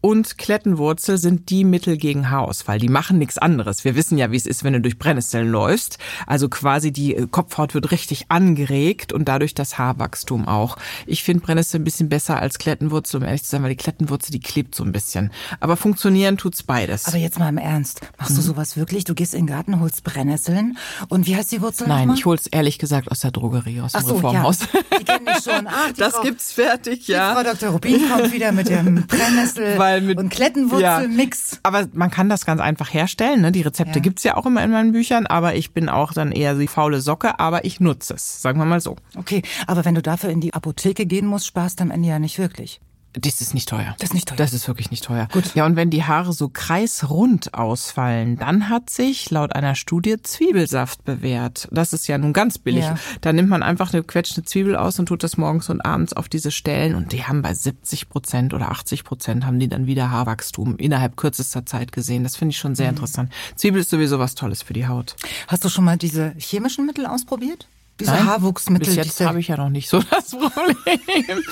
und 0.01 0.39
Klettenwurzel 0.39 1.19
sind 1.19 1.51
die 1.51 1.65
Mittel 1.65 1.97
gegen 1.97 2.31
Haarausfall. 2.31 2.79
Die 2.79 2.89
machen 2.89 3.19
nichts 3.19 3.39
anderes. 3.39 3.85
Wir 3.85 3.97
wissen 3.97 4.19
ja, 4.19 4.31
wie 4.31 4.37
es 4.37 4.47
ist, 4.47 4.65
wenn 4.65 4.73
du 4.73 4.81
durch 4.81 4.99
Brennnesseln 4.99 5.49
läufst. 5.51 5.99
Also 6.27 6.49
quasi 6.49 6.93
die 6.93 7.15
äh, 7.15 7.27
Kopfhaut 7.31 7.75
wird 7.75 7.91
richtig 7.91 8.27
angeregt 8.29 9.13
und 9.13 9.27
dadurch 9.27 9.55
das 9.55 9.79
Haarwachstum 9.79 10.47
auch. 10.47 10.77
Ich 11.07 11.25
finde 11.25 11.45
Brennnessel 11.45 11.81
ein 11.81 11.85
bisschen 11.85 12.09
besser 12.09 12.39
als 12.41 12.59
Klettenwurzel, 12.59 13.21
um 13.21 13.27
ehrlich 13.27 13.45
zu 13.45 13.51
sein, 13.51 13.63
weil 13.63 13.71
die 13.71 13.77
Klettenwurzel, 13.77 14.33
die 14.33 14.41
klebt 14.41 14.75
so 14.75 14.85
ein 14.85 14.93
bisschen. 14.93 15.33
Aber 15.61 15.77
funktionieren 15.77 16.37
tut's 16.37 16.63
beides. 16.63 17.07
Aber 17.07 17.19
jetzt 17.19 17.39
mal 17.39 17.49
im 17.49 17.59
Ernst. 17.59 18.01
Machst 18.19 18.31
hm. 18.31 18.37
du 18.37 18.43
sowas 18.43 18.77
wirklich? 18.77 19.05
Du 19.05 19.15
gehst 19.15 19.35
in 19.35 19.41
den 19.41 19.47
Garten, 19.47 19.81
holst 19.81 20.05
Brennnesseln 20.05 20.79
und 21.09 21.27
wie 21.27 21.37
heißt 21.37 21.53
die 21.53 21.63
Wurzel 21.63 21.89
Nein, 21.89 22.11
ich 22.11 22.27
hol's 22.27 22.47
ehrlich 22.47 22.79
gesagt 22.79 23.11
aus 23.11 23.21
der 23.21 23.31
Drogerie, 23.31 23.81
aus 23.81 23.93
dem 23.93 24.01
Ach 24.01 24.09
so, 24.09 24.15
Reformhaus. 24.15 24.59
Ja. 24.61 24.99
Die 24.99 25.05
kenne 25.05 25.31
ich 25.37 25.45
schon. 25.45 25.67
Ach, 25.67 25.93
das 25.97 26.15
Frau, 26.15 26.23
gibt's 26.23 26.53
fertig, 26.53 27.09
ja. 27.09 27.35
Frau 27.35 27.43
Dr. 27.43 27.71
Rubin 27.71 28.09
kommt 28.09 28.33
wieder 28.33 28.53
mit 28.53 28.69
dem 28.69 29.07
Brennnessel 29.09 29.79
Weil 29.87 30.01
mit, 30.01 30.19
und 30.19 30.31
Klettenwurzelmix. 30.31 31.53
Ja, 31.53 31.59
aber 31.63 31.87
man 31.93 32.11
kann 32.11 32.29
das 32.29 32.45
ganz 32.45 32.61
einfach 32.61 32.93
herstellen. 32.93 33.41
Ne? 33.43 33.53
Die 33.53 33.63
Rezepte 33.63 33.99
ja. 33.99 34.03
gibt's 34.03 34.25
ja 34.25 34.37
auch 34.37 34.47
immer 34.47 34.65
in 34.65 34.71
meinen 34.71 34.93
Büchern, 34.93 35.27
aber 35.27 35.55
ich 35.55 35.73
bin 35.73 35.89
auch 35.89 36.13
dann 36.13 36.33
eher 36.33 36.55
die 36.55 36.67
faule 36.67 37.01
Socke, 37.01 37.39
aber 37.39 37.65
ich 37.65 37.81
nutze 37.81 38.15
es, 38.15 38.43
sagen 38.43 38.59
wir 38.59 38.65
mal 38.65 38.81
so. 38.81 38.97
Okay, 39.17 39.43
aber 39.67 39.85
wenn 39.85 39.95
du 39.95 40.03
dafür 40.03 40.31
in 40.31 40.41
die 40.41 40.55
Apotheke 40.55 41.07
gehen 41.07 41.27
musst, 41.27 41.47
sparst 41.47 41.81
du 41.81 41.85
am 41.85 41.91
Ende 41.91 42.09
ja 42.09 42.19
nicht 42.19 42.39
wirklich. 42.39 42.81
Das 43.19 43.41
ist 43.41 43.55
nicht 43.55 43.69
teuer. 43.69 43.95
Das 43.99 44.11
ist 44.11 44.15
nicht 44.15 44.29
teuer. 44.29 44.37
Das 44.37 44.53
ist 44.53 44.69
wirklich 44.69 44.91
nicht 44.91 45.05
teuer. 45.05 45.29
Gut. 45.33 45.55
Ja, 45.55 45.65
und 45.65 45.75
wenn 45.75 45.89
die 45.89 46.05
Haare 46.05 46.33
so 46.35 46.51
kreisrund 46.51 47.55
ausfallen, 47.55 48.37
dann 48.37 48.69
hat 48.69 48.91
sich 48.91 49.31
laut 49.31 49.55
einer 49.55 49.75
Studie 49.75 50.17
Zwiebelsaft 50.23 51.05
bewährt. 51.05 51.69
Das 51.71 51.95
ist 51.95 52.07
ja 52.09 52.19
nun 52.19 52.35
ganz 52.35 52.59
billig. 52.59 52.85
Ja. 52.85 52.99
Da 53.23 53.33
nimmt 53.33 53.49
man 53.49 53.63
einfach 53.63 53.93
eine 53.93 54.03
quetschende 54.03 54.47
Zwiebel 54.47 54.77
aus 54.77 54.99
und 54.99 55.07
tut 55.07 55.23
das 55.23 55.39
morgens 55.39 55.71
und 55.71 55.81
abends 55.81 56.13
auf 56.13 56.29
diese 56.29 56.51
Stellen 56.51 56.95
und 56.95 57.13
die 57.13 57.25
haben 57.25 57.41
bei 57.41 57.55
70 57.55 58.11
Prozent 58.11 58.53
oder 58.53 58.71
80 58.71 59.05
Prozent 59.05 59.47
haben 59.47 59.59
die 59.59 59.69
dann 59.69 59.87
wieder 59.87 60.11
Haarwachstum 60.11 60.77
innerhalb 60.77 61.17
kürzester 61.17 61.65
Zeit 61.65 61.93
gesehen. 61.93 62.23
Das 62.23 62.37
finde 62.37 62.53
ich 62.53 62.59
schon 62.59 62.75
sehr 62.75 62.87
mhm. 62.87 62.97
interessant. 62.97 63.33
Zwiebel 63.55 63.81
ist 63.81 63.91
sowieso 63.91 64.19
was 64.19 64.35
Tolles 64.35 64.63
für 64.63 64.75
die 64.75 64.87
Haut. 64.87 65.17
Hast 65.49 65.65
du 65.65 65.69
schon 65.71 65.85
mal 65.85 65.97
diese 65.97 66.35
chemischen 66.39 66.85
Mittel 66.85 67.07
ausprobiert? 67.07 67.67
Diese 67.99 68.11
Nein, 68.11 68.27
Haarwuchsmittel. 68.27 68.95
Bis 68.95 68.97
jetzt 68.97 69.21
habe 69.21 69.41
ich 69.41 69.49
ja 69.49 69.57
noch 69.57 69.71
nicht 69.71 69.89
so 69.89 70.01
das 70.11 70.31
Problem. 70.31 71.43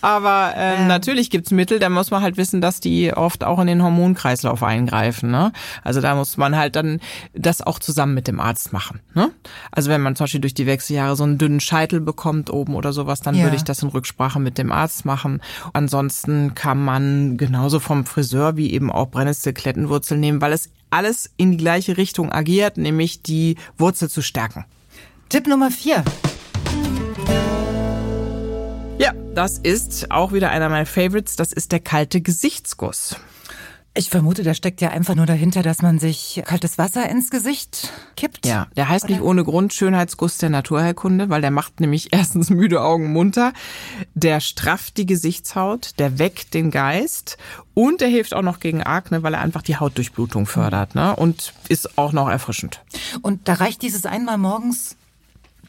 Aber 0.00 0.52
ähm, 0.56 0.82
ähm. 0.82 0.86
natürlich 0.86 1.28
gibt's 1.28 1.50
Mittel, 1.50 1.78
da 1.78 1.90
muss 1.90 2.10
man 2.10 2.22
halt 2.22 2.38
wissen, 2.38 2.60
dass 2.60 2.80
die 2.80 3.12
oft 3.12 3.44
auch 3.44 3.58
in 3.58 3.66
den 3.66 3.82
Hormonkreislauf 3.82 4.62
eingreifen. 4.62 5.30
Ne? 5.30 5.52
Also 5.84 6.00
da 6.00 6.14
muss 6.14 6.38
man 6.38 6.56
halt 6.56 6.76
dann 6.76 7.00
das 7.34 7.60
auch 7.60 7.78
zusammen 7.78 8.14
mit 8.14 8.28
dem 8.28 8.40
Arzt 8.40 8.72
machen. 8.72 9.00
Ne? 9.14 9.30
Also 9.72 9.90
wenn 9.90 10.00
man 10.00 10.16
zum 10.16 10.24
Beispiel 10.24 10.40
durch 10.40 10.54
die 10.54 10.66
Wechseljahre 10.66 11.16
so 11.16 11.24
einen 11.24 11.36
dünnen 11.36 11.60
Scheitel 11.60 12.00
bekommt 12.00 12.50
oben 12.50 12.74
oder 12.74 12.94
sowas, 12.94 13.20
dann 13.20 13.34
ja. 13.34 13.44
würde 13.44 13.56
ich 13.56 13.64
das 13.64 13.82
in 13.82 13.90
Rücksprache 13.90 14.40
mit 14.40 14.56
dem 14.56 14.72
Arzt 14.72 15.04
machen. 15.04 15.42
Ansonsten 15.74 16.54
kann 16.54 16.82
man 16.82 17.36
genauso 17.36 17.78
vom 17.78 18.06
Friseur 18.06 18.56
wie 18.56 18.72
eben 18.72 18.90
auch 18.90 19.08
brennnestel 19.08 19.52
Klettenwurzel 19.52 20.16
nehmen, 20.16 20.40
weil 20.40 20.52
es 20.54 20.70
alles 20.88 21.30
in 21.36 21.52
die 21.52 21.56
gleiche 21.58 21.96
Richtung 21.96 22.32
agiert, 22.32 22.76
nämlich 22.76 23.22
die 23.22 23.56
Wurzel 23.76 24.08
zu 24.08 24.22
stärken. 24.22 24.64
Tipp 25.30 25.46
Nummer 25.46 25.70
vier. 25.70 26.02
Ja, 28.98 29.12
das 29.32 29.58
ist 29.58 30.10
auch 30.10 30.32
wieder 30.32 30.50
einer 30.50 30.68
meiner 30.68 30.86
Favorites. 30.86 31.36
Das 31.36 31.52
ist 31.52 31.70
der 31.70 31.78
kalte 31.78 32.20
Gesichtsguss. 32.20 33.14
Ich 33.94 34.10
vermute, 34.10 34.42
da 34.42 34.54
steckt 34.54 34.80
ja 34.80 34.88
einfach 34.90 35.14
nur 35.14 35.26
dahinter, 35.26 35.62
dass 35.62 35.82
man 35.82 36.00
sich 36.00 36.42
kaltes 36.44 36.78
Wasser 36.78 37.08
ins 37.08 37.30
Gesicht 37.30 37.92
kippt. 38.16 38.44
Ja, 38.44 38.66
der 38.76 38.88
heißt 38.88 39.04
oder? 39.04 39.14
nicht 39.14 39.22
ohne 39.22 39.44
Grund 39.44 39.72
Schönheitsguss 39.72 40.38
der 40.38 40.50
Naturheilkunde, 40.50 41.28
weil 41.28 41.42
der 41.42 41.52
macht 41.52 41.78
nämlich 41.78 42.08
erstens 42.12 42.50
müde 42.50 42.82
Augen 42.82 43.12
munter, 43.12 43.52
der 44.14 44.40
strafft 44.40 44.96
die 44.96 45.06
Gesichtshaut, 45.06 45.92
der 46.00 46.18
weckt 46.18 46.54
den 46.54 46.72
Geist 46.72 47.38
und 47.74 48.00
der 48.00 48.08
hilft 48.08 48.34
auch 48.34 48.42
noch 48.42 48.58
gegen 48.58 48.82
Akne, 48.82 49.22
weil 49.22 49.34
er 49.34 49.40
einfach 49.40 49.62
die 49.62 49.76
Hautdurchblutung 49.76 50.46
fördert 50.46 50.96
ne? 50.96 51.14
und 51.14 51.52
ist 51.68 51.98
auch 51.98 52.12
noch 52.12 52.28
erfrischend. 52.28 52.82
Und 53.22 53.46
da 53.46 53.54
reicht 53.54 53.82
dieses 53.82 54.06
einmal 54.06 54.38
morgens 54.38 54.96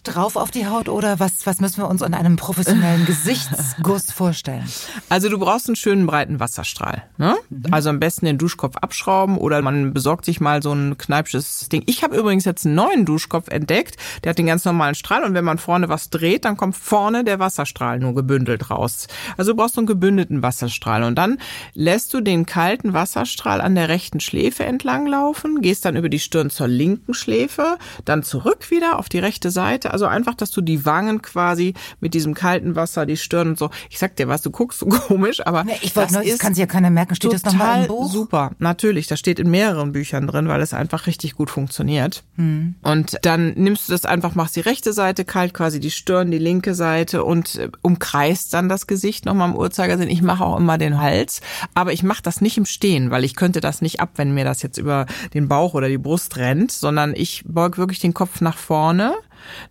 drauf 0.04 0.36
auf 0.36 0.52
die 0.52 0.68
Haut 0.68 0.90
oder 0.90 1.20
was, 1.20 1.46
was 1.46 1.60
müssen 1.60 1.78
wir 1.78 1.88
uns 1.88 2.02
an 2.02 2.14
einem 2.14 2.36
professionellen 2.36 3.06
Gesichtsguss 3.06 4.12
vorstellen? 4.12 4.68
Also 5.10 5.30
du 5.30 5.38
brauchst 5.38 5.68
einen 5.68 5.76
schönen 5.76 6.08
breiten 6.08 6.40
Wasserstrahl. 6.40 7.04
Ne? 7.18 7.36
Mhm. 7.50 7.66
Also 7.72 7.90
am 7.90 8.00
besten 8.00 8.26
den 8.26 8.38
Duschkopf 8.38 8.78
abschrauben 8.78 9.38
oder 9.38 9.62
man 9.62 9.94
besorgt 9.94 10.26
sich 10.26 10.42
mal 10.42 10.64
so 10.64 10.74
ein 10.74 10.98
kneipsches 10.98 11.70
Ding. 11.70 11.84
Ich 11.86 12.04
habe 12.04 12.18
übrigens 12.18 12.46
jetzt 12.46 12.66
einen 12.66 12.76
neuen 12.76 13.06
Duschkopf 13.06 13.50
entdeckt. 13.50 13.98
Der 14.24 14.32
hat 14.32 14.38
den 14.38 14.48
ganz 14.48 14.66
normalen 14.66 14.96
Strahl 14.96 15.24
und 15.24 15.34
wenn 15.34 15.46
man 15.46 15.60
vorne 15.60 15.90
was 15.90 16.10
dreht, 16.10 16.46
dann 16.46 16.58
kommt 16.58 16.76
vorne 16.76 17.24
der 17.24 17.40
Wasserstrahl 17.40 18.00
nur 18.00 18.16
gebündelt 18.16 18.72
raus. 18.72 19.08
Also 19.38 19.52
du 19.52 19.58
brauchst 19.58 19.76
so 19.76 19.82
einen 19.82 19.88
gebündelten 19.88 20.42
Wasserstrahl 20.42 21.04
und 21.04 21.16
dann 21.16 21.38
lässt 21.74 22.14
du 22.14 22.22
den 22.22 22.46
kalten 22.46 22.94
Wasserstrahl 22.94 23.62
an 23.62 23.76
der 23.76 23.90
rechten 23.90 24.20
Schläfe 24.20 24.64
entlang 24.66 25.06
laufen, 25.06 25.62
gehst 25.62 25.86
dann 25.86 25.96
über 25.96 26.10
die 26.10 26.20
Stirn 26.20 26.50
zur 26.50 26.68
linken 26.68 27.14
Schläfe, 27.14 27.78
dann 28.06 28.24
zurück 28.24 28.72
wieder 28.72 28.98
auf 28.98 29.08
die 29.08 29.20
rechte 29.20 29.52
Seite 29.52 29.91
also 29.92 30.06
einfach, 30.06 30.36
dass 30.36 30.52
du 30.52 30.62
die 30.62 30.86
Wangen 30.86 31.22
quasi 31.22 31.74
mit 32.00 32.14
diesem 32.14 32.34
kalten 32.34 32.76
Wasser, 32.76 33.06
die 33.06 33.18
Stirn 33.18 33.50
und 33.50 33.60
so. 33.60 33.70
Ich 33.90 34.00
sag 34.00 34.16
dir 34.16 34.28
was, 34.28 34.42
du 34.42 34.52
guckst 34.52 34.80
so 34.80 34.86
komisch, 35.08 35.46
aber 35.46 35.64
nee, 35.64 35.74
ich 35.82 35.96
wollte 35.96 36.14
nur, 36.14 36.24
das 36.24 36.40
kann 36.40 36.54
sich 36.54 36.62
ja 36.62 36.68
keiner 36.68 36.90
merken. 36.90 37.16
Steht 37.16 37.34
das 37.34 37.44
nochmal 37.44 37.82
im 37.82 37.88
Buch? 37.88 38.12
Super, 38.12 38.52
natürlich. 38.60 39.08
Das 39.08 39.20
steht 39.20 39.40
in 39.40 39.50
mehreren 39.50 39.92
Büchern 39.92 40.28
drin, 40.28 40.48
weil 40.48 40.62
es 40.62 40.74
einfach 40.74 41.08
richtig 41.08 41.36
gut 41.36 41.50
funktioniert. 41.50 42.24
Hm. 42.38 42.76
Und 42.82 43.18
dann 43.24 43.54
nimmst 43.54 43.88
du 43.88 43.94
das 43.94 44.06
einfach, 44.06 44.36
machst 44.36 44.56
die 44.56 44.62
rechte 44.62 44.94
Seite 44.94 45.26
kalt, 45.26 45.54
quasi 45.54 45.80
die 45.80 45.92
Stirn, 45.92 46.32
die 46.32 46.38
linke 46.38 46.74
Seite 46.76 47.24
und 47.24 47.56
äh, 47.56 47.70
umkreist 47.82 48.54
dann 48.54 48.70
das 48.70 48.88
Gesicht 48.88 49.26
nochmal 49.26 49.50
im 49.50 49.56
Uhrzeigersinn. 49.56 50.10
Ich 50.10 50.22
mache 50.22 50.46
auch 50.46 50.58
immer 50.58 50.78
den 50.78 51.00
Hals, 51.00 51.42
aber 51.74 51.94
ich 51.94 52.04
mache 52.04 52.24
das 52.24 52.42
nicht 52.42 52.58
im 52.58 52.66
Stehen, 52.66 53.12
weil 53.12 53.24
ich 53.24 53.36
könnte 53.36 53.62
das 53.62 53.82
nicht 53.82 54.00
ab, 54.00 54.12
wenn 54.16 54.34
mir 54.34 54.46
das 54.46 54.62
jetzt 54.62 54.78
über 54.78 55.06
den 55.34 55.48
Bauch 55.48 55.74
oder 55.74 55.90
die 55.90 55.98
Brust 55.98 56.38
rennt, 56.38 56.72
sondern 56.72 57.14
ich 57.16 57.44
beug 57.46 57.78
wirklich 57.78 58.00
den 58.00 58.14
Kopf 58.14 58.42
nach 58.42 58.58
vorne 58.58 59.14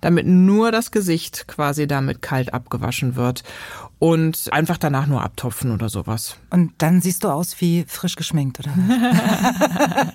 damit 0.01 0.27
nur 0.27 0.73
das 0.73 0.91
Gesicht 0.91 1.47
quasi 1.49 1.87
damit 1.87 2.23
kalt 2.23 2.55
abgewaschen 2.55 3.17
wird 3.17 3.43
und 4.01 4.49
einfach 4.51 4.79
danach 4.79 5.07
nur 5.07 5.23
abtopfen 5.23 5.73
oder 5.73 5.91
sowas. 5.91 6.37
Und 6.49 6.73
dann 6.79 7.03
siehst 7.03 7.23
du 7.23 7.29
aus 7.29 7.61
wie 7.61 7.85
frisch 7.87 8.17
geschminkt, 8.17 8.59
oder? 8.59 8.71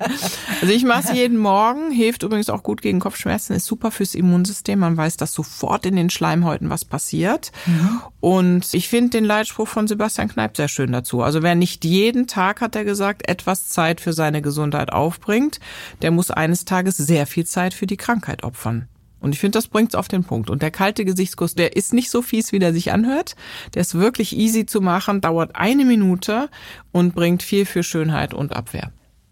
also 0.62 0.74
ich 0.74 0.84
mache 0.84 1.04
es 1.04 1.14
jeden 1.14 1.38
Morgen, 1.38 1.92
hilft 1.92 2.24
übrigens 2.24 2.50
auch 2.50 2.64
gut 2.64 2.82
gegen 2.82 3.00
Kopfschmerzen, 3.00 3.56
ist 3.56 3.68
super 3.68 3.92
fürs 3.92 4.16
Immunsystem. 4.16 4.80
Man 4.80 4.98
weiß, 4.98 5.18
dass 5.18 5.36
sofort 5.36 5.86
in 5.86 5.96
den 5.96 6.10
Schleimhäuten 6.10 6.72
was 6.72 6.84
passiert. 6.84 7.52
Mhm. 7.68 8.02
Und 8.22 8.74
ich 8.74 8.90
finde 8.90 9.12
den 9.12 9.24
Leitspruch 9.24 9.68
von 9.68 9.88
Sebastian 9.88 10.30
Kneip 10.30 10.58
sehr 10.58 10.68
schön 10.68 10.92
dazu. 10.92 11.22
Also 11.22 11.44
wer 11.44 11.54
nicht 11.54 11.86
jeden 11.86 12.26
Tag, 12.26 12.62
hat 12.62 12.76
er 12.76 12.86
gesagt, 12.86 13.30
etwas 13.30 13.70
Zeit 13.70 14.02
für 14.02 14.14
seine 14.14 14.42
Gesundheit 14.42 14.92
aufbringt, 14.92 15.60
der 16.02 16.10
muss 16.10 16.32
eines 16.32 16.66
Tages 16.66 16.98
sehr 16.98 17.28
viel 17.28 17.46
Zeit 17.46 17.76
für 17.76 17.86
die 17.86 17.98
Krankheit 17.98 18.44
opfern. 18.44 18.88
Und 19.26 19.34
ich 19.34 19.40
finde, 19.40 19.58
das 19.58 19.68
bringt's 19.68 19.96
auf 19.96 20.08
den 20.08 20.24
Punkt. 20.24 20.52
Und 20.52 20.62
der 20.62 20.70
kalte 20.70 21.04
Gesichtskuss, 21.04 21.56
der 21.56 21.76
ist 21.76 21.96
nicht 21.96 22.12
so 22.12 22.22
fies, 22.22 22.52
wie 22.52 22.60
der 22.60 22.74
sich 22.74 22.92
anhört. 22.92 23.36
Der 23.74 23.82
ist 23.82 23.96
wirklich 23.96 24.38
easy 24.38 24.68
zu 24.68 24.82
machen, 24.82 25.20
dauert 25.20 25.56
eine 25.56 25.84
Minute 25.84 26.48
und 26.92 27.16
bringt 27.16 27.42
viel 27.42 27.66
für 27.66 27.82
Schönheit 27.82 28.36
und 28.36 28.56
Abwehr. 28.56 28.92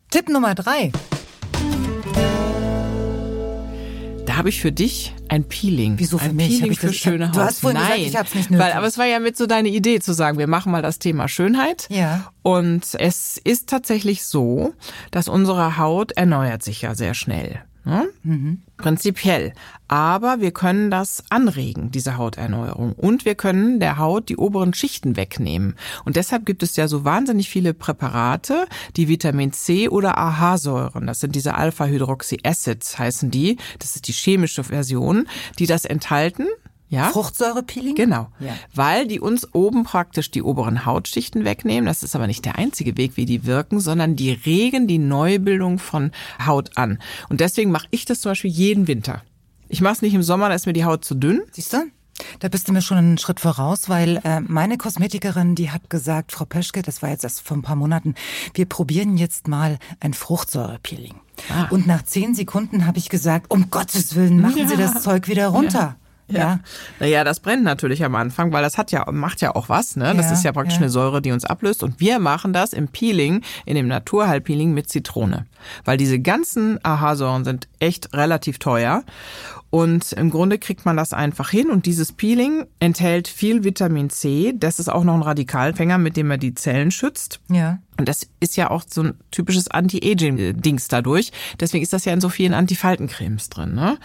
Tipp 0.10 0.30
Nummer 0.30 0.56
drei. 0.56 0.92
Da 4.26 4.36
habe 4.36 4.50
ich 4.50 4.62
für 4.62 4.72
dich 4.72 5.14
ein 5.30 5.44
Peeling. 5.44 6.00
Wieso 6.00 6.18
für 6.18 6.26
ein 6.26 6.38
mich? 6.38 6.60
Peeling 6.60 6.74
für 6.76 6.88
das, 6.88 6.96
schöne 6.96 7.28
Haut. 7.28 7.36
Du 7.36 7.42
hast 7.42 7.60
vorhin 7.60 7.80
Nein, 7.80 7.90
gesagt, 7.90 8.08
ich 8.08 8.16
hab's 8.18 8.34
nicht 8.34 8.50
nötig. 8.50 8.66
Weil, 8.66 8.74
aber 8.74 8.88
es 8.88 8.98
war 8.98 9.06
ja 9.06 9.20
mit 9.20 9.38
so 9.38 9.46
deine 9.46 9.70
Idee 9.70 10.00
zu 10.00 10.14
sagen, 10.14 10.40
wir 10.40 10.48
machen 10.48 10.72
mal 10.72 10.82
das 10.82 10.98
Thema 10.98 11.28
Schönheit. 11.28 11.86
Ja. 11.92 12.34
Und 12.42 12.96
es 12.98 13.40
ist 13.44 13.70
tatsächlich 13.70 14.26
so, 14.26 14.74
dass 15.12 15.28
unsere 15.28 15.78
Haut 15.78 16.14
erneuert 16.14 16.64
sich 16.64 16.82
ja 16.82 16.96
sehr 16.96 17.14
schnell. 17.14 17.62
Ne? 17.86 18.10
Mhm. 18.24 18.62
Prinzipiell. 18.78 19.54
Aber 19.88 20.40
wir 20.40 20.52
können 20.52 20.90
das 20.90 21.24
anregen, 21.30 21.92
diese 21.92 22.18
Hauterneuerung. 22.18 22.94
Und 22.94 23.26
wir 23.26 23.36
können 23.36 23.80
der 23.80 23.98
Haut 23.98 24.30
die 24.30 24.38
oberen 24.38 24.74
Schichten 24.74 25.18
wegnehmen. 25.18 25.76
Und 26.06 26.16
deshalb 26.16 26.46
gibt 26.46 26.64
es 26.64 26.76
ja 26.76 26.88
so 26.88 27.04
wahnsinnig 27.04 27.50
viele 27.50 27.74
Präparate, 27.74 28.68
die 28.96 29.08
Vitamin 29.08 29.52
C 29.52 29.90
oder 29.90 30.18
AHA-Säuren, 30.18 31.08
das 31.08 31.20
sind 31.20 31.36
diese 31.36 31.56
Alpha-Hydroxy-Acids 31.56 32.98
heißen 32.98 33.32
die, 33.32 33.58
das 33.80 33.96
ist 33.96 34.08
die 34.08 34.14
chemische 34.14 34.64
Version, 34.64 35.28
die 35.60 35.66
das 35.66 35.86
enthalten 35.86 36.48
ja? 36.94 37.10
Fruchtsäurepeeling? 37.10 37.96
Genau. 37.96 38.28
Ja. 38.40 38.54
Weil 38.74 39.08
die 39.08 39.20
uns 39.20 39.54
oben 39.54 39.84
praktisch 39.84 40.30
die 40.32 40.44
oberen 40.44 40.86
Hautschichten 40.86 41.44
wegnehmen. 41.44 41.86
Das 41.86 42.04
ist 42.04 42.16
aber 42.16 42.28
nicht 42.28 42.46
der 42.46 42.58
einzige 42.58 42.98
Weg, 42.98 43.18
wie 43.18 43.26
die 43.26 43.46
wirken, 43.46 43.80
sondern 43.80 44.16
die 44.16 44.32
regen 44.32 44.88
die 44.88 45.00
Neubildung 45.00 45.80
von 45.80 46.12
Haut 46.46 46.78
an. 46.78 47.00
Und 47.30 47.42
deswegen 47.42 47.72
mache 47.72 47.88
ich 47.92 48.06
das 48.06 48.22
zum 48.22 48.32
Beispiel 48.32 48.52
jeden 48.52 48.88
Winter. 48.88 49.24
Ich 49.70 49.82
mache 49.82 49.94
es 49.94 50.02
nicht 50.04 50.14
im 50.14 50.24
Sommer, 50.24 50.50
da 50.50 50.56
ist 50.56 50.68
mir 50.68 50.74
die 50.74 50.86
Haut 50.86 51.04
zu 51.04 51.16
dünn. 51.16 51.42
Siehst 51.52 51.74
du? 51.74 51.78
Da 52.40 52.48
bist 52.48 52.68
du 52.68 52.74
mir 52.74 52.84
schon 52.84 52.98
einen 52.98 53.18
Schritt 53.18 53.40
voraus, 53.40 53.90
weil 53.90 54.22
äh, 54.24 54.40
meine 54.42 54.78
Kosmetikerin, 54.78 55.56
die 55.56 55.72
hat 55.72 55.90
gesagt, 55.90 56.32
Frau 56.32 56.46
Peschke, 56.46 56.84
das 56.84 57.02
war 57.02 57.10
jetzt 57.10 57.24
erst 57.24 57.42
vor 57.42 57.58
ein 57.58 57.64
paar 57.64 57.76
Monaten, 57.76 58.14
wir 58.54 58.68
probieren 58.68 59.18
jetzt 59.18 59.48
mal 59.48 59.80
ein 60.00 60.14
Fruchtsäurepeeling. 60.14 61.16
Ah. 61.50 61.68
Und 61.72 61.88
nach 61.88 62.04
zehn 62.04 62.36
Sekunden 62.36 62.86
habe 62.86 63.00
ich 63.00 63.10
gesagt, 63.10 63.50
um 63.50 63.72
Gottes 63.72 64.14
Willen, 64.14 64.40
machen 64.42 64.60
ja. 64.60 64.68
Sie 64.68 64.78
das 64.78 65.02
Zeug 65.02 65.28
wieder 65.28 65.48
runter. 65.48 65.98
Ja. 66.28 66.40
Ja. 66.40 66.60
Naja, 67.00 67.24
das 67.24 67.40
brennt 67.40 67.64
natürlich 67.64 68.04
am 68.04 68.16
Anfang, 68.16 68.52
weil 68.52 68.64
das 68.64 68.78
hat 68.78 68.92
ja, 68.92 69.10
macht 69.12 69.42
ja 69.42 69.56
auch 69.56 69.70
was, 69.70 69.96
ne? 69.96 70.14
Das 70.16 70.28
ja, 70.28 70.34
ist 70.34 70.44
ja 70.44 70.52
praktisch 70.52 70.76
ja. 70.76 70.82
eine 70.82 70.90
Säure, 70.90 71.22
die 71.22 71.32
uns 71.32 71.46
ablöst. 71.46 71.84
Und 71.84 72.00
wir 72.00 72.20
machen 72.20 72.54
das 72.54 72.74
im 72.74 72.88
Peeling, 72.88 73.44
in 73.66 73.76
dem 73.76 73.88
Naturheilpeeling 73.88 74.74
mit 74.74 74.90
Zitrone. 74.90 75.46
Weil 75.86 75.98
diese 75.98 76.20
ganzen 76.20 76.80
AHA-Säuren 76.84 77.44
sind 77.44 77.68
echt 77.80 78.14
relativ 78.14 78.60
teuer. 78.60 79.04
Und 79.74 80.12
im 80.12 80.30
Grunde 80.30 80.60
kriegt 80.60 80.86
man 80.86 80.98
das 80.98 81.14
einfach 81.14 81.50
hin 81.50 81.72
und 81.72 81.88
dieses 81.88 82.12
Peeling 82.12 82.68
enthält 82.80 83.28
viel 83.28 83.64
Vitamin 83.64 84.12
C. 84.12 84.54
Das 84.56 84.78
ist 84.78 84.88
auch 84.88 85.04
noch 85.04 85.16
ein 85.16 85.24
Radikalfänger, 85.24 85.98
mit 85.98 86.16
dem 86.16 86.30
er 86.30 86.38
die 86.38 86.54
Zellen 86.54 86.92
schützt. 86.92 87.40
Ja. 87.50 87.80
Und 87.98 88.08
das 88.08 88.28
ist 88.40 88.56
ja 88.56 88.70
auch 88.70 88.84
so 88.88 89.02
ein 89.02 89.14
typisches 89.32 89.70
Anti-Aging-Dings 89.70 90.90
dadurch. 90.90 91.32
Deswegen 91.60 91.82
ist 91.82 91.92
das 91.92 92.06
ja 92.06 92.14
in 92.14 92.22
so 92.22 92.30
vielen 92.30 92.54
Antifaltencremes 92.54 93.50
drin. 93.50 93.74
Ne? 93.74 93.98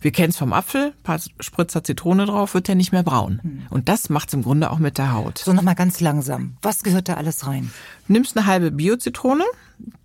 Wir 0.00 0.12
kennen 0.12 0.30
es 0.30 0.36
vom 0.36 0.52
Apfel, 0.52 0.94
paar 1.02 1.18
Spritzer 1.40 1.82
Zitrone 1.82 2.26
drauf, 2.26 2.54
wird 2.54 2.68
der 2.68 2.76
nicht 2.76 2.92
mehr 2.92 3.02
braun. 3.02 3.40
Hm. 3.42 3.62
Und 3.70 3.88
das 3.88 4.08
macht's 4.08 4.32
im 4.32 4.44
Grunde 4.44 4.70
auch 4.70 4.78
mit 4.78 4.96
der 4.96 5.12
Haut. 5.12 5.38
So 5.38 5.52
nochmal 5.52 5.74
ganz 5.74 5.98
langsam. 5.98 6.56
Was 6.62 6.84
gehört 6.84 7.08
da 7.08 7.14
alles 7.14 7.48
rein? 7.48 7.72
Nimmst 8.06 8.36
eine 8.36 8.46
halbe 8.46 8.70
Bio-Zitrone, 8.70 9.44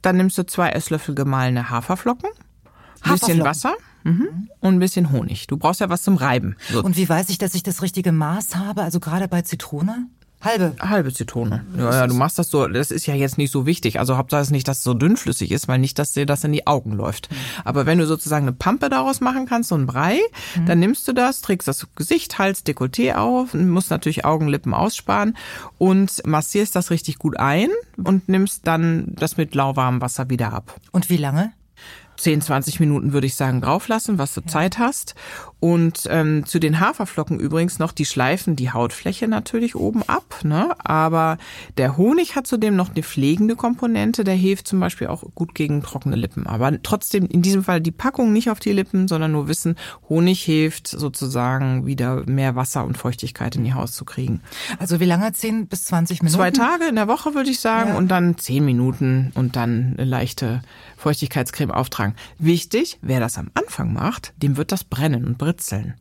dann 0.02 0.18
nimmst 0.18 0.40
du 0.40 0.48
zwei 0.48 0.70
Esslöffel 0.70 1.14
gemahlene 1.14 1.70
Haferflocken, 1.70 2.32
ein 3.04 3.12
bisschen 3.12 3.44
Wasser 3.44 3.76
mhm. 4.04 4.50
und 4.60 4.76
ein 4.76 4.80
bisschen 4.80 5.12
Honig. 5.12 5.48
Du 5.48 5.58
brauchst 5.58 5.82
ja 5.82 5.90
was 5.90 6.04
zum 6.04 6.18
Reiben. 6.18 6.56
So. 6.72 6.84
Und 6.84 6.98
wie 6.98 7.08
weiß 7.08 7.30
ich, 7.30 7.38
dass 7.38 7.56
ich 7.56 7.64
das 7.64 7.82
richtige 7.82 8.12
Maß 8.12 8.56
habe? 8.56 8.84
Also 8.84 9.00
gerade 9.00 9.28
bei 9.28 9.42
Zitrone? 9.42 10.08
Halbe. 10.44 10.76
Halbe 10.80 11.14
Zitrone. 11.14 11.64
Ja, 11.78 11.92
ja, 11.92 12.08
du 12.08 12.16
machst 12.16 12.40
das 12.40 12.50
so, 12.50 12.68
das 12.68 12.90
ist 12.90 13.06
ja 13.06 13.14
jetzt 13.14 13.38
nicht 13.38 13.52
so 13.52 13.68
wichtig. 13.68 14.00
Also 14.00 14.18
Hauptsache 14.18 14.42
es 14.42 14.50
nicht, 14.50 14.68
dass 14.68 14.80
es 14.80 14.84
so 14.84 14.96
dünnflüssig 14.96 15.52
ist, 15.52 15.68
weil 15.68 15.78
nicht, 15.78 16.00
dass 16.00 16.14
dir 16.14 16.26
das 16.26 16.44
in 16.44 16.52
die 16.52 16.66
Augen 16.66 16.94
läuft. 16.94 17.30
Mhm. 17.30 17.36
Aber 17.64 17.86
wenn 17.86 18.00
du 18.00 18.08
sozusagen 18.08 18.48
eine 18.48 18.56
Pampe 18.56 18.90
daraus 18.90 19.22
machen 19.22 19.46
kannst, 19.46 19.70
so 19.70 19.76
ein 19.76 19.86
Brei, 19.86 20.20
mhm. 20.56 20.66
dann 20.66 20.80
nimmst 20.80 21.08
du 21.08 21.14
das, 21.14 21.42
trägst 21.42 21.68
das 21.68 21.88
Gesicht, 21.96 22.40
Hals, 22.40 22.66
Dekolleté 22.66 23.16
auf, 23.16 23.54
musst 23.54 23.92
natürlich 23.92 24.26
Augen, 24.26 24.48
Lippen 24.48 24.74
aussparen 24.74 25.38
und 25.78 26.26
massierst 26.26 26.76
das 26.76 26.90
richtig 26.90 27.20
gut 27.20 27.38
ein 27.38 27.70
und 28.04 28.28
nimmst 28.28 28.66
dann 28.66 29.14
das 29.16 29.38
mit 29.38 29.54
lauwarmem 29.54 30.02
Wasser 30.02 30.30
wieder 30.30 30.54
ab. 30.54 30.76
Und 30.92 31.10
wie 31.10 31.18
lange? 31.18 31.54
10, 32.22 32.42
20 32.42 32.80
Minuten 32.80 33.14
würde 33.14 33.28
ich 33.28 33.36
sagen 33.36 33.62
drauflassen, 33.62 34.18
was 34.18 34.34
du. 34.42 34.42
Zeit 34.42 34.78
hast. 34.78 35.16
Und 35.62 36.08
ähm, 36.10 36.44
zu 36.48 36.60
den 36.60 36.80
Haferflocken 36.80 37.40
übrigens 37.40 37.78
noch, 37.78 37.92
die 37.92 38.06
schleifen 38.06 38.56
die 38.56 38.72
Hautfläche 38.72 39.28
natürlich 39.28 39.76
oben 39.76 40.02
ab. 40.08 40.40
Ne? 40.44 40.72
Aber 40.80 41.38
der 41.78 41.98
Honig 41.98 42.36
hat 42.36 42.48
zudem 42.48 42.76
noch 42.76 42.90
eine 42.90 43.04
pflegende 43.04 43.56
Komponente. 43.56 44.24
Der 44.24 44.34
hilft 44.34 44.68
zum 44.68 44.80
Beispiel 44.80 45.06
auch 45.06 45.24
gut 45.36 45.54
gegen 45.54 45.84
trockene 45.84 46.16
Lippen. 46.16 46.48
Aber 46.48 46.82
trotzdem 46.82 47.28
in 47.28 47.44
diesem 47.44 47.64
Fall 47.64 47.80
die 47.80 47.92
Packung 47.92 48.34
nicht 48.34 48.50
auf 48.50 48.60
die 48.60 48.72
Lippen, 48.72 49.08
sondern 49.08 49.34
nur 49.34 49.48
wissen, 49.48 49.76
Honig 50.10 50.42
hilft 50.42 50.88
sozusagen 50.88 51.86
wieder 51.86 52.24
mehr 52.26 52.56
Wasser 52.56 52.84
und 52.84 52.98
Feuchtigkeit 52.98 53.56
in 53.56 53.64
die 53.64 53.76
Haut 53.76 53.92
zu 53.92 54.04
kriegen. 54.04 54.42
Also 54.80 55.00
wie 55.00 55.06
lange? 55.06 55.32
10 55.32 55.68
bis 55.68 55.84
20 55.84 56.24
Minuten? 56.24 56.38
Zwei 56.38 56.50
Tage 56.50 56.86
in 56.86 56.96
der 56.96 57.08
Woche 57.08 57.36
würde 57.36 57.52
ich 57.52 57.60
sagen 57.60 57.92
ja. 57.92 57.98
und 57.98 58.08
dann 58.08 58.36
10 58.36 58.66
Minuten 58.66 59.32
und 59.36 59.56
dann 59.56 59.94
eine 59.96 60.10
leichte 60.10 60.64
Feuchtigkeitscreme 60.98 61.72
auftragen. 61.72 62.16
Wichtig, 62.40 62.98
wer 63.02 63.20
das 63.20 63.38
am 63.38 63.52
Anfang 63.54 63.94
macht, 63.94 64.34
dem 64.38 64.58
wird 64.58 64.72
das 64.72 64.84
brennen 64.84 65.26
und 65.26 65.38
britzeln. 65.52 66.01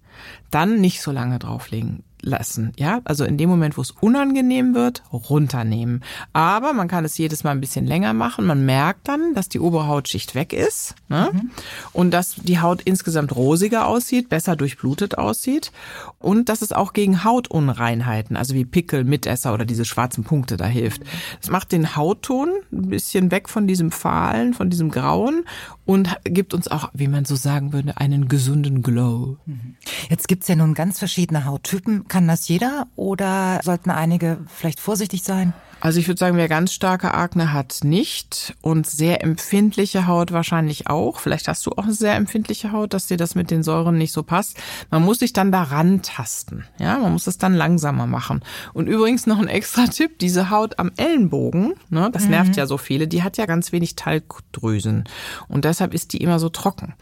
Dann 0.50 0.80
nicht 0.80 1.02
so 1.02 1.12
lange 1.12 1.38
drauflegen 1.38 2.02
lassen. 2.22 2.72
Ja, 2.76 3.00
also 3.04 3.24
in 3.24 3.38
dem 3.38 3.48
Moment, 3.48 3.76
wo 3.76 3.82
es 3.82 3.90
unangenehm 3.90 4.74
wird, 4.74 5.02
runternehmen. 5.12 6.02
Aber 6.32 6.72
man 6.72 6.88
kann 6.88 7.04
es 7.04 7.16
jedes 7.18 7.44
Mal 7.44 7.52
ein 7.52 7.60
bisschen 7.60 7.86
länger 7.86 8.12
machen. 8.12 8.46
Man 8.46 8.64
merkt 8.64 9.08
dann, 9.08 9.34
dass 9.34 9.48
die 9.48 9.60
obere 9.60 9.86
Hautschicht 9.86 10.34
weg 10.34 10.52
ist 10.52 10.94
ne? 11.08 11.30
Mhm. 11.32 11.50
und 11.92 12.10
dass 12.10 12.36
die 12.36 12.60
Haut 12.60 12.82
insgesamt 12.82 13.34
rosiger 13.34 13.86
aussieht, 13.86 14.28
besser 14.28 14.56
durchblutet 14.56 15.18
aussieht 15.18 15.72
und 16.18 16.48
dass 16.48 16.62
es 16.62 16.72
auch 16.72 16.92
gegen 16.92 17.24
Hautunreinheiten, 17.24 18.36
also 18.36 18.54
wie 18.54 18.64
Pickel, 18.64 19.04
Mitesser 19.04 19.54
oder 19.54 19.64
diese 19.64 19.84
schwarzen 19.84 20.24
Punkte 20.24 20.56
da 20.56 20.66
hilft. 20.66 21.02
Es 21.40 21.50
macht 21.50 21.72
den 21.72 21.96
Hautton 21.96 22.50
ein 22.72 22.88
bisschen 22.88 23.30
weg 23.30 23.48
von 23.48 23.66
diesem 23.66 23.90
Fahlen, 23.90 24.54
von 24.54 24.70
diesem 24.70 24.90
Grauen 24.90 25.44
und 25.86 26.16
gibt 26.24 26.54
uns 26.54 26.68
auch, 26.68 26.90
wie 26.92 27.08
man 27.08 27.24
so 27.24 27.34
sagen 27.34 27.72
würde, 27.72 27.96
einen 27.96 28.28
gesunden 28.28 28.82
Glow. 28.82 29.38
Mhm. 29.46 29.76
Jetzt 30.08 30.28
gibt's 30.28 30.48
ja 30.48 30.56
nun 30.56 30.74
ganz 30.74 30.98
verschiedene 30.98 31.44
Hauttypen. 31.44 32.08
Kann 32.08 32.26
das 32.28 32.48
jeder 32.48 32.86
oder 32.96 33.60
sollten 33.62 33.90
einige 33.90 34.38
vielleicht 34.46 34.80
vorsichtig 34.80 35.22
sein? 35.22 35.52
Also 35.80 35.98
ich 35.98 36.08
würde 36.08 36.18
sagen, 36.18 36.36
wer 36.36 36.48
ganz 36.48 36.74
starke 36.74 37.14
Akne 37.14 37.54
hat, 37.54 37.78
nicht. 37.82 38.54
Und 38.60 38.86
sehr 38.86 39.24
empfindliche 39.24 40.06
Haut 40.06 40.30
wahrscheinlich 40.30 40.88
auch. 40.88 41.18
Vielleicht 41.18 41.48
hast 41.48 41.64
du 41.64 41.72
auch 41.72 41.84
eine 41.84 41.94
sehr 41.94 42.14
empfindliche 42.16 42.70
Haut, 42.72 42.92
dass 42.92 43.06
dir 43.06 43.16
das 43.16 43.34
mit 43.34 43.50
den 43.50 43.62
Säuren 43.62 43.96
nicht 43.96 44.12
so 44.12 44.22
passt. 44.22 44.58
Man 44.90 45.02
muss 45.02 45.20
sich 45.20 45.32
dann 45.32 45.50
daran 45.50 46.02
tasten. 46.02 46.66
Ja, 46.78 46.98
man 46.98 47.12
muss 47.12 47.26
es 47.26 47.38
dann 47.38 47.54
langsamer 47.54 48.06
machen. 48.06 48.42
Und 48.74 48.88
übrigens 48.88 49.26
noch 49.26 49.38
ein 49.38 49.48
extra 49.48 49.86
Tipp. 49.86 50.18
Diese 50.18 50.50
Haut 50.50 50.78
am 50.78 50.92
Ellenbogen, 50.98 51.74
ne, 51.88 52.10
das 52.12 52.24
mhm. 52.24 52.30
nervt 52.30 52.56
ja 52.56 52.66
so 52.66 52.76
viele, 52.76 53.08
die 53.08 53.22
hat 53.22 53.38
ja 53.38 53.46
ganz 53.46 53.72
wenig 53.72 53.96
Talgdrüsen. 53.96 55.04
Und 55.48 55.64
deshalb 55.64 55.94
ist 55.94 56.12
die 56.12 56.18
immer 56.18 56.38
so 56.38 56.50
trocken. 56.50 56.94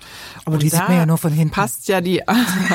Aber 0.44 0.54
Und 0.54 0.62
die 0.62 0.68
sieht 0.68 0.86
man 0.86 0.96
ja 0.96 1.06
nur 1.06 1.18
von 1.18 1.32
hinten. 1.32 1.52
Passt 1.52 1.88
ja 1.88 2.00
die, 2.00 2.22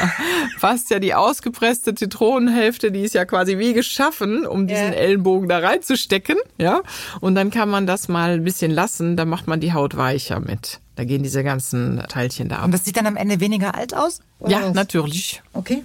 passt 0.60 0.90
ja 0.90 1.00
die 1.00 1.14
ausgepresste 1.14 1.96
Zitronenhälfte, 1.96 2.92
die 2.92 3.02
ist 3.02 3.14
ja 3.14 3.24
quasi 3.24 3.58
wie 3.58 3.74
geschaffen, 3.74 4.46
um 4.46 4.68
diesen 4.68 4.88
yeah. 4.88 4.96
Ellenbogen 4.96 5.48
da 5.48 5.60
reinzuschreiben 5.60 5.93
reinzustecken, 5.94 6.38
ja. 6.58 6.82
Und 7.22 7.36
dann 7.36 7.52
kann 7.52 7.70
man 7.70 7.88
das 7.88 8.08
mal 8.08 8.32
ein 8.32 8.44
bisschen 8.44 8.72
lassen, 8.72 9.16
da 9.16 9.26
macht 9.26 9.48
man 9.48 9.60
die 9.60 9.74
Haut 9.74 9.96
weicher 9.96 10.40
mit. 10.40 10.80
Da 10.96 11.06
gehen 11.06 11.24
diese 11.24 11.44
ganzen 11.44 12.04
Teilchen 12.10 12.50
da 12.50 12.58
ab. 12.58 12.65
Und 12.65 12.72
das 12.72 12.86
sieht 12.86 12.98
dann 12.98 13.08
am 13.08 13.15
Ende 13.15 13.39
weniger 13.39 13.76
alt 13.76 13.96
aus? 13.96 14.20
ja, 14.46 14.62
was? 14.63 14.74
natürlich. 14.74 15.41
Okay. 15.54 15.84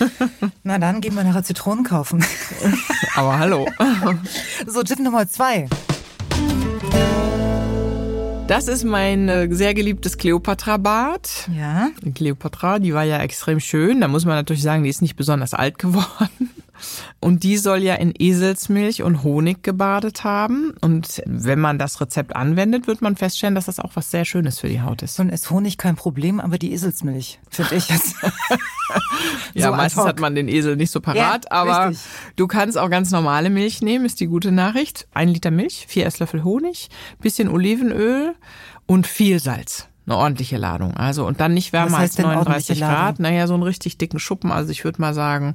Na 0.62 0.78
dann 0.78 1.02
gehen 1.02 1.14
wir 1.14 1.24
nachher 1.24 1.44
Zitronen 1.44 1.84
kaufen. 1.84 2.24
Aber 3.14 3.38
hallo. 3.38 3.68
so, 4.66 4.82
Tipp 4.82 5.00
Nummer 5.00 5.28
zwei. 5.28 5.68
Das 8.46 8.68
ist 8.68 8.84
mein 8.84 9.28
äh, 9.28 9.48
sehr 9.50 9.74
geliebtes 9.74 10.16
Kleopatra-Bad. 10.16 11.50
Ja. 11.54 11.90
Kleopatra, 12.14 12.78
die 12.78 12.94
war 12.94 13.02
ja 13.02 13.18
extrem 13.18 13.58
schön. 13.58 14.00
Da 14.00 14.08
muss 14.08 14.24
man 14.24 14.36
natürlich 14.36 14.62
sagen, 14.62 14.84
die 14.84 14.88
ist 14.88 15.02
nicht 15.02 15.16
besonders 15.16 15.52
alt 15.52 15.78
geworden. 15.78 16.50
Und 17.20 17.42
die 17.42 17.56
soll 17.56 17.82
ja 17.82 17.94
in 17.94 18.12
Eselsmilch 18.18 19.02
und 19.02 19.22
Honig 19.22 19.62
gebadet 19.62 20.24
haben. 20.24 20.74
Und 20.80 21.22
wenn 21.26 21.58
man 21.60 21.78
das 21.78 22.00
Rezept 22.00 22.34
anwendet, 22.34 22.86
wird 22.86 23.02
man 23.02 23.16
feststellen, 23.16 23.54
dass 23.54 23.66
das 23.66 23.80
auch 23.80 23.92
was 23.94 24.10
sehr 24.10 24.24
Schönes 24.24 24.60
für 24.60 24.68
die 24.68 24.80
Haut 24.80 25.02
ist. 25.02 25.18
Und 25.20 25.30
ist 25.30 25.50
Honig 25.50 25.78
kein 25.78 25.96
Problem, 25.96 26.40
aber 26.40 26.58
die 26.58 26.72
Eselsmilch, 26.72 27.40
finde 27.50 27.74
ich 27.74 27.88
jetzt. 27.88 28.14
ja, 29.54 29.70
so 29.70 29.76
meistens 29.76 30.04
hat 30.04 30.20
man 30.20 30.34
den 30.34 30.48
Esel 30.48 30.76
nicht 30.76 30.90
so 30.90 31.00
parat, 31.00 31.44
ja, 31.44 31.50
aber 31.50 31.88
richtig. 31.88 32.06
du 32.36 32.46
kannst 32.46 32.78
auch 32.78 32.90
ganz 32.90 33.10
normale 33.10 33.50
Milch 33.50 33.82
nehmen, 33.82 34.04
ist 34.04 34.20
die 34.20 34.26
gute 34.26 34.52
Nachricht. 34.52 35.08
Ein 35.12 35.28
Liter 35.28 35.50
Milch, 35.50 35.86
vier 35.88 36.06
Esslöffel 36.06 36.44
Honig, 36.44 36.88
bisschen 37.20 37.48
Olivenöl 37.48 38.34
und 38.86 39.06
viel 39.06 39.40
Salz 39.40 39.88
eine 40.06 40.16
ordentliche 40.16 40.56
Ladung. 40.56 40.96
Also 40.96 41.26
und 41.26 41.40
dann 41.40 41.54
nicht 41.54 41.72
wärmer 41.72 41.98
als 41.98 42.16
39 42.16 42.80
Grad. 42.80 43.18
Naja, 43.18 43.46
so 43.46 43.54
einen 43.54 43.62
richtig 43.62 43.98
dicken 43.98 44.18
Schuppen. 44.18 44.52
Also 44.52 44.70
ich 44.70 44.84
würde 44.84 45.00
mal 45.00 45.14
sagen, 45.14 45.54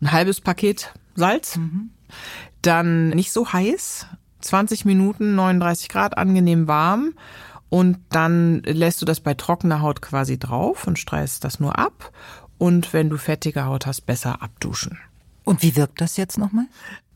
ein 0.00 0.12
halbes 0.12 0.40
Paket 0.40 0.92
Salz. 1.14 1.56
Mhm. 1.56 1.90
Dann 2.62 3.10
nicht 3.10 3.32
so 3.32 3.52
heiß, 3.52 4.06
20 4.40 4.84
Minuten, 4.84 5.34
39 5.34 5.88
Grad, 5.88 6.16
angenehm 6.16 6.68
warm. 6.68 7.14
Und 7.70 7.98
dann 8.10 8.62
lässt 8.62 9.02
du 9.02 9.04
das 9.04 9.20
bei 9.20 9.34
trockener 9.34 9.82
Haut 9.82 10.00
quasi 10.00 10.38
drauf 10.38 10.86
und 10.86 10.98
streichst 10.98 11.44
das 11.44 11.60
nur 11.60 11.78
ab. 11.78 12.12
Und 12.56 12.92
wenn 12.92 13.10
du 13.10 13.18
fettige 13.18 13.66
Haut 13.66 13.86
hast, 13.86 14.02
besser 14.02 14.42
abduschen. 14.42 14.98
Und 15.48 15.62
wie 15.62 15.76
wirkt 15.76 16.02
das 16.02 16.18
jetzt 16.18 16.36
nochmal? 16.36 16.66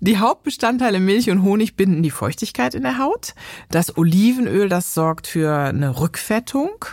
Die 0.00 0.16
Hauptbestandteile 0.16 1.00
Milch 1.00 1.28
und 1.28 1.42
Honig 1.42 1.76
binden 1.76 2.02
die 2.02 2.10
Feuchtigkeit 2.10 2.74
in 2.74 2.82
der 2.82 2.96
Haut. 2.96 3.34
Das 3.68 3.98
Olivenöl, 3.98 4.70
das 4.70 4.94
sorgt 4.94 5.26
für 5.26 5.54
eine 5.54 6.00
Rückfettung 6.00 6.86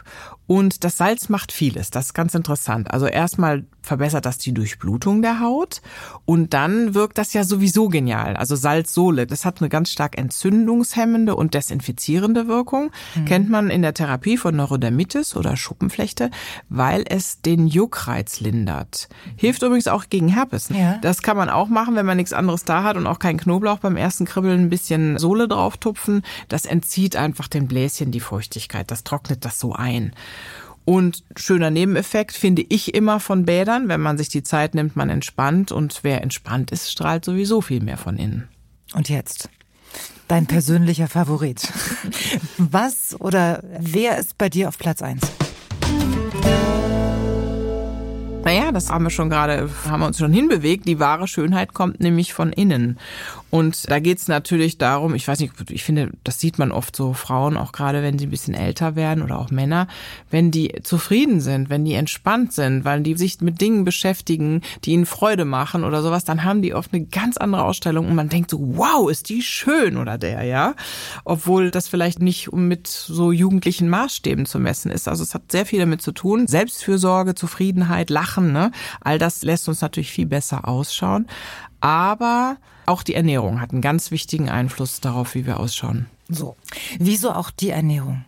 und 0.47 0.83
das 0.83 0.97
Salz 0.97 1.29
macht 1.29 1.53
vieles. 1.53 1.91
Das 1.91 2.07
ist 2.07 2.13
ganz 2.13 2.35
interessant. 2.35 2.91
Also 2.91 3.07
erstmal 3.07 3.65
verbessert 3.89 4.27
das 4.27 4.37
die 4.37 4.53
Durchblutung 4.53 5.23
der 5.23 5.39
Haut 5.39 5.81
und 6.25 6.53
dann 6.53 6.93
wirkt 6.93 7.17
das 7.17 7.33
ja 7.33 7.43
sowieso 7.43 7.89
genial. 7.89 8.37
Also 8.37 8.55
Salzsole, 8.55 9.25
das 9.25 9.45
hat 9.45 9.61
eine 9.61 9.69
ganz 9.69 9.89
stark 9.89 10.15
entzündungshemmende 10.15 11.35
und 11.35 11.55
desinfizierende 11.55 12.47
Wirkung. 12.47 12.91
Mhm. 13.15 13.25
Kennt 13.25 13.49
man 13.49 13.71
in 13.71 13.81
der 13.81 13.95
Therapie 13.95 14.37
von 14.37 14.55
Neurodermitis 14.55 15.35
oder 15.35 15.57
Schuppenflechte, 15.57 16.29
weil 16.69 17.03
es 17.09 17.41
den 17.41 17.65
Juckreiz 17.65 18.41
lindert. 18.41 19.09
Hilft 19.35 19.63
übrigens 19.63 19.87
auch 19.87 20.05
gegen 20.07 20.27
Herpes. 20.27 20.69
Ja. 20.69 20.99
Das 21.01 21.23
kann 21.23 21.35
man 21.35 21.49
auch 21.49 21.67
machen, 21.67 21.95
wenn 21.95 22.05
man 22.05 22.17
nichts 22.17 22.33
anderes 22.33 22.65
da 22.65 22.83
hat 22.83 22.95
und 22.95 23.07
auch 23.07 23.17
keinen 23.17 23.39
Knoblauch 23.39 23.79
beim 23.79 23.97
ersten 23.97 24.25
Kribbeln 24.25 24.59
ein 24.61 24.69
bisschen 24.69 25.17
Sohle 25.17 25.47
drauf 25.47 25.77
tupfen. 25.77 26.21
Das 26.47 26.67
entzieht 26.67 27.15
einfach 27.15 27.47
den 27.47 27.67
Bläschen 27.67 28.11
die 28.11 28.19
Feuchtigkeit. 28.19 28.91
Das 28.91 29.03
trocknet 29.03 29.45
das 29.45 29.57
so 29.57 29.73
ein. 29.73 30.13
Und 30.89 31.23
schöner 31.35 31.69
Nebeneffekt 31.69 32.35
finde 32.35 32.65
ich 32.67 32.95
immer 32.95 33.19
von 33.19 33.45
Bädern, 33.45 33.89
wenn 33.89 34.01
man 34.01 34.17
sich 34.17 34.29
die 34.29 34.41
Zeit 34.41 34.73
nimmt, 34.73 34.95
man 34.95 35.11
entspannt 35.11 35.71
und 35.71 35.99
wer 36.01 36.23
entspannt 36.23 36.71
ist, 36.71 36.91
strahlt 36.91 37.23
sowieso 37.23 37.61
viel 37.61 37.79
mehr 37.79 37.97
von 37.97 38.17
innen. 38.17 38.47
Und 38.95 39.07
jetzt? 39.07 39.49
Dein 40.27 40.47
persönlicher 40.47 41.07
Favorit. 41.07 41.71
Was 42.57 43.15
oder 43.21 43.63
wer 43.79 44.17
ist 44.17 44.39
bei 44.39 44.49
dir 44.49 44.67
auf 44.67 44.79
Platz 44.79 45.03
eins? 45.03 45.21
Naja, 48.43 48.71
das 48.71 48.89
haben 48.89 49.03
wir 49.03 49.11
schon 49.11 49.29
gerade, 49.29 49.69
haben 49.85 49.99
wir 49.99 50.07
uns 50.07 50.17
schon 50.17 50.33
hinbewegt. 50.33 50.87
Die 50.87 50.99
wahre 50.99 51.27
Schönheit 51.27 51.75
kommt 51.75 51.99
nämlich 51.99 52.33
von 52.33 52.51
innen. 52.51 52.97
Und 53.49 53.89
da 53.89 53.99
geht's 53.99 54.27
natürlich 54.27 54.77
darum, 54.77 55.15
ich 55.15 55.27
weiß 55.27 55.39
nicht, 55.39 55.53
ich 55.69 55.83
finde, 55.83 56.11
das 56.23 56.39
sieht 56.39 56.59
man 56.59 56.71
oft 56.71 56.95
so 56.95 57.13
Frauen, 57.13 57.57
auch 57.57 57.71
gerade 57.71 58.03
wenn 58.03 58.19
sie 58.19 58.27
ein 58.27 58.31
bisschen 58.31 58.53
älter 58.53 58.95
werden 58.95 59.23
oder 59.23 59.39
auch 59.39 59.49
Männer, 59.49 59.87
wenn 60.29 60.51
die 60.51 60.73
zufrieden 60.83 61.41
sind, 61.41 61.69
wenn 61.69 61.83
die 61.83 61.93
entspannt 61.93 62.53
sind, 62.53 62.85
weil 62.85 63.01
die 63.01 63.15
sich 63.15 63.41
mit 63.41 63.59
Dingen 63.59 63.85
beschäftigen, 63.85 64.61
die 64.83 64.91
ihnen 64.91 65.05
Freude 65.05 65.45
machen 65.45 65.83
oder 65.83 66.01
sowas, 66.03 66.25
dann 66.25 66.43
haben 66.43 66.61
die 66.61 66.73
oft 66.73 66.93
eine 66.93 67.05
ganz 67.05 67.37
andere 67.37 67.63
Ausstellung 67.63 68.07
und 68.07 68.15
man 68.15 68.29
denkt 68.29 68.51
so, 68.51 68.59
wow, 68.77 69.09
ist 69.09 69.29
die 69.29 69.41
schön 69.41 69.97
oder 69.97 70.17
der, 70.17 70.43
ja. 70.43 70.75
Obwohl 71.23 71.71
das 71.71 71.87
vielleicht 71.87 72.21
nicht 72.21 72.51
mit 72.51 72.87
so 72.87 73.31
jugendlichen 73.31 73.89
Maßstäben 73.89 74.45
zu 74.45 74.59
messen 74.59 74.91
ist. 74.91 75.07
Also 75.07 75.23
es 75.23 75.33
hat 75.33 75.51
sehr 75.51 75.65
viel 75.65 75.79
damit 75.79 76.01
zu 76.01 76.11
tun. 76.11 76.47
Selbstfürsorge, 76.47 77.35
Zufriedenheit, 77.35 78.09
Lachen, 78.09 78.51
ne? 78.51 78.71
All 79.01 79.17
das 79.17 79.41
lässt 79.41 79.67
uns 79.67 79.81
natürlich 79.81 80.11
viel 80.11 80.27
besser 80.27 80.67
ausschauen. 80.67 81.27
Aber 81.81 82.57
auch 82.85 83.03
die 83.03 83.13
Ernährung 83.13 83.61
hat 83.61 83.71
einen 83.71 83.81
ganz 83.81 84.11
wichtigen 84.11 84.49
Einfluss 84.49 84.99
darauf, 85.01 85.35
wie 85.35 85.45
wir 85.45 85.59
ausschauen. 85.59 86.07
So. 86.27 86.55
Wieso 86.99 87.31
auch 87.31 87.51
die 87.51 87.69
Ernährung? 87.69 88.25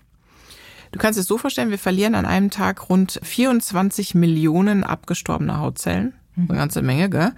Du 0.91 0.99
kannst 0.99 1.17
es 1.17 1.25
so 1.25 1.37
vorstellen, 1.37 1.69
wir 1.69 1.79
verlieren 1.79 2.15
an 2.15 2.25
einem 2.25 2.49
Tag 2.49 2.89
rund 2.89 3.19
24 3.23 4.13
Millionen 4.13 4.83
abgestorbene 4.83 5.57
Hautzellen. 5.57 6.13
Eine 6.35 6.57
ganze 6.57 6.81
Menge, 6.81 7.09
gell? 7.09 7.33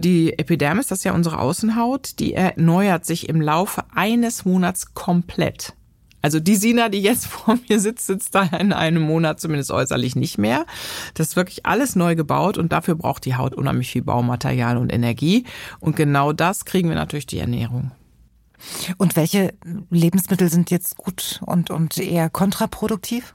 Die 0.00 0.38
Epidermis, 0.38 0.88
das 0.88 0.98
ist 0.98 1.04
ja 1.04 1.12
unsere 1.12 1.38
Außenhaut, 1.38 2.18
die 2.18 2.34
erneuert 2.34 3.06
sich 3.06 3.28
im 3.28 3.40
Laufe 3.40 3.84
eines 3.94 4.44
Monats 4.44 4.94
komplett. 4.94 5.74
Also 6.22 6.40
die 6.40 6.56
Sina, 6.56 6.88
die 6.88 7.02
jetzt 7.02 7.26
vor 7.26 7.58
mir 7.68 7.80
sitzt, 7.80 8.06
sitzt 8.06 8.34
da 8.34 8.44
in 8.44 8.72
einem 8.72 9.02
Monat 9.02 9.40
zumindest 9.40 9.70
äußerlich 9.70 10.16
nicht 10.16 10.38
mehr. 10.38 10.64
Das 11.14 11.28
ist 11.28 11.36
wirklich 11.36 11.66
alles 11.66 11.96
neu 11.96 12.14
gebaut 12.14 12.56
und 12.56 12.72
dafür 12.72 12.94
braucht 12.94 13.24
die 13.24 13.36
Haut 13.36 13.54
unheimlich 13.54 13.90
viel 13.90 14.02
Baumaterial 14.02 14.76
und 14.76 14.92
Energie. 14.92 15.44
Und 15.80 15.96
genau 15.96 16.32
das 16.32 16.64
kriegen 16.64 16.88
wir 16.88 16.96
natürlich 16.96 17.26
die 17.26 17.38
Ernährung. 17.38 17.90
Und 18.96 19.16
welche 19.16 19.54
Lebensmittel 19.90 20.48
sind 20.48 20.70
jetzt 20.70 20.96
gut 20.96 21.40
und, 21.44 21.70
und 21.70 21.98
eher 21.98 22.30
kontraproduktiv? 22.30 23.34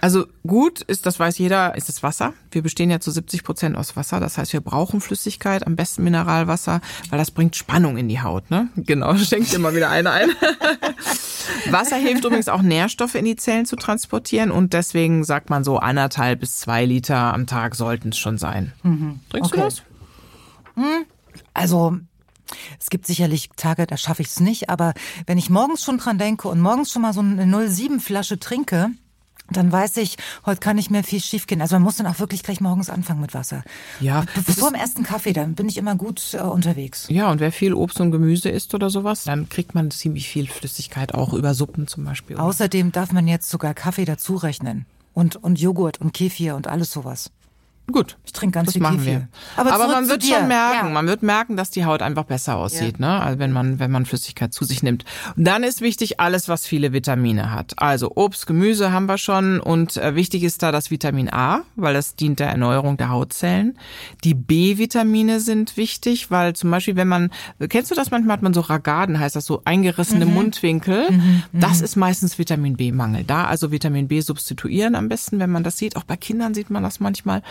Also 0.00 0.26
gut 0.46 0.80
ist, 0.80 1.04
das 1.04 1.20
weiß 1.20 1.36
jeder, 1.38 1.76
ist 1.76 1.90
das 1.90 2.02
Wasser. 2.02 2.32
Wir 2.50 2.62
bestehen 2.62 2.90
ja 2.90 3.00
zu 3.00 3.10
70 3.10 3.44
Prozent 3.44 3.76
aus 3.76 3.96
Wasser. 3.96 4.18
Das 4.18 4.38
heißt, 4.38 4.52
wir 4.54 4.62
brauchen 4.62 5.00
Flüssigkeit, 5.02 5.66
am 5.66 5.76
besten 5.76 6.04
Mineralwasser, 6.04 6.80
weil 7.10 7.18
das 7.18 7.30
bringt 7.30 7.54
Spannung 7.54 7.98
in 7.98 8.08
die 8.08 8.22
Haut. 8.22 8.50
Ne? 8.50 8.68
Genau, 8.76 9.14
schenkt 9.18 9.52
immer 9.52 9.74
wieder 9.74 9.90
eine 9.90 10.10
ein. 10.10 10.30
Wasser 11.70 11.96
hilft 11.96 12.24
übrigens 12.24 12.48
auch 12.48 12.62
Nährstoffe 12.62 13.14
in 13.14 13.24
die 13.24 13.36
Zellen 13.36 13.66
zu 13.66 13.76
transportieren 13.76 14.50
und 14.50 14.72
deswegen 14.72 15.24
sagt 15.24 15.50
man 15.50 15.64
so 15.64 15.78
anderthalb 15.78 16.40
bis 16.40 16.58
zwei 16.58 16.84
Liter 16.84 17.34
am 17.34 17.46
Tag 17.46 17.74
sollten 17.74 18.10
es 18.10 18.18
schon 18.18 18.38
sein. 18.38 18.72
Mhm. 18.82 19.20
Trinkst 19.30 19.52
okay. 19.52 19.60
du 19.60 19.66
das? 19.66 19.82
Hm. 20.74 21.04
Also 21.54 21.96
es 22.78 22.90
gibt 22.90 23.06
sicherlich 23.06 23.50
Tage, 23.56 23.86
da 23.86 23.96
schaffe 23.96 24.22
ich 24.22 24.28
es 24.28 24.40
nicht, 24.40 24.70
aber 24.70 24.94
wenn 25.26 25.38
ich 25.38 25.50
morgens 25.50 25.84
schon 25.84 25.98
dran 25.98 26.18
denke 26.18 26.48
und 26.48 26.60
morgens 26.60 26.90
schon 26.92 27.02
mal 27.02 27.12
so 27.12 27.20
eine 27.20 27.68
07 27.68 28.00
Flasche 28.00 28.38
trinke, 28.38 28.90
dann 29.50 29.72
weiß 29.72 29.96
ich, 29.98 30.16
heute 30.46 30.60
kann 30.60 30.76
nicht 30.76 30.90
mehr 30.90 31.04
viel 31.04 31.20
schiefgehen. 31.20 31.60
Also 31.60 31.76
man 31.76 31.82
muss 31.82 31.96
dann 31.96 32.06
auch 32.06 32.18
wirklich 32.18 32.42
gleich 32.42 32.60
morgens 32.60 32.90
anfangen 32.90 33.20
mit 33.20 33.34
Wasser. 33.34 33.62
Ja. 34.00 34.24
Bevor 34.46 34.70
dem 34.70 34.80
ersten 34.80 35.02
Kaffee, 35.02 35.32
dann 35.32 35.54
bin 35.54 35.68
ich 35.68 35.76
immer 35.76 35.94
gut 35.96 36.34
äh, 36.34 36.38
unterwegs. 36.38 37.06
Ja, 37.08 37.30
und 37.30 37.40
wer 37.40 37.52
viel 37.52 37.74
Obst 37.74 38.00
und 38.00 38.10
Gemüse 38.10 38.48
isst 38.48 38.74
oder 38.74 38.90
sowas, 38.90 39.24
dann 39.24 39.48
kriegt 39.48 39.74
man 39.74 39.90
ziemlich 39.90 40.28
viel 40.28 40.46
Flüssigkeit 40.46 41.14
auch 41.14 41.32
über 41.32 41.54
Suppen 41.54 41.86
zum 41.86 42.04
Beispiel. 42.04 42.36
Außerdem 42.36 42.92
darf 42.92 43.12
man 43.12 43.26
jetzt 43.28 43.50
sogar 43.50 43.74
Kaffee 43.74 44.04
dazu 44.04 44.36
rechnen. 44.36 44.86
Und, 45.12 45.36
und 45.36 45.58
Joghurt 45.60 46.00
und 46.00 46.14
Kefir 46.14 46.54
und 46.54 46.68
alles 46.68 46.92
sowas. 46.92 47.30
Gut. 47.92 48.16
Ich 48.24 48.32
trinke 48.32 48.54
ganz 48.54 48.66
das 48.66 48.72
viel 48.74 48.82
machen 48.82 48.98
Kefir. 48.98 49.12
wir. 49.12 49.28
Aber, 49.56 49.72
Aber 49.72 49.88
man 49.88 50.08
wird 50.08 50.24
schon 50.24 50.48
merken, 50.48 50.86
ja. 50.86 50.92
man 50.92 51.06
wird 51.06 51.22
merken, 51.22 51.56
dass 51.56 51.70
die 51.70 51.84
Haut 51.84 52.02
einfach 52.02 52.24
besser 52.24 52.56
aussieht, 52.56 52.98
ja. 52.98 53.06
ne? 53.06 53.22
Also 53.22 53.38
wenn 53.38 53.52
man, 53.52 53.78
wenn 53.78 53.90
man 53.90 54.06
Flüssigkeit 54.06 54.52
zu 54.52 54.64
sich 54.64 54.82
nimmt. 54.82 55.04
Und 55.36 55.44
dann 55.44 55.62
ist 55.62 55.80
wichtig 55.80 56.20
alles, 56.20 56.48
was 56.48 56.66
viele 56.66 56.92
Vitamine 56.92 57.52
hat. 57.52 57.74
Also 57.78 58.12
Obst, 58.14 58.46
Gemüse 58.46 58.92
haben 58.92 59.06
wir 59.06 59.18
schon 59.18 59.60
und 59.60 59.96
äh, 59.96 60.14
wichtig 60.14 60.42
ist 60.42 60.62
da 60.62 60.72
das 60.72 60.90
Vitamin 60.90 61.32
A, 61.32 61.62
weil 61.76 61.94
das 61.94 62.16
dient 62.16 62.40
der 62.40 62.48
Erneuerung 62.48 62.96
der 62.96 63.10
Hautzellen. 63.10 63.78
Die 64.24 64.34
B-Vitamine 64.34 65.40
sind 65.40 65.76
wichtig, 65.76 66.30
weil 66.30 66.54
zum 66.54 66.70
Beispiel, 66.70 66.96
wenn 66.96 67.08
man, 67.08 67.30
kennst 67.68 67.90
du 67.90 67.94
das 67.94 68.10
manchmal, 68.10 68.36
hat 68.36 68.42
man 68.42 68.54
so 68.54 68.60
Ragaden, 68.60 69.18
heißt 69.18 69.36
das 69.36 69.46
so 69.46 69.62
eingerissene 69.64 70.26
mhm. 70.26 70.34
Mundwinkel. 70.34 71.10
Mhm. 71.10 71.42
Das 71.52 71.78
mhm. 71.78 71.84
ist 71.84 71.96
meistens 71.96 72.38
Vitamin 72.38 72.76
B-Mangel. 72.76 73.24
Da 73.24 73.44
also 73.44 73.72
Vitamin 73.72 74.08
B 74.08 74.20
substituieren 74.20 74.94
am 74.94 75.08
besten, 75.08 75.38
wenn 75.38 75.50
man 75.50 75.64
das 75.64 75.78
sieht. 75.78 75.96
Auch 75.96 76.04
bei 76.04 76.16
Kindern 76.16 76.54
sieht 76.54 76.70
man 76.70 76.82
das 76.82 77.00
manchmal. 77.00 77.42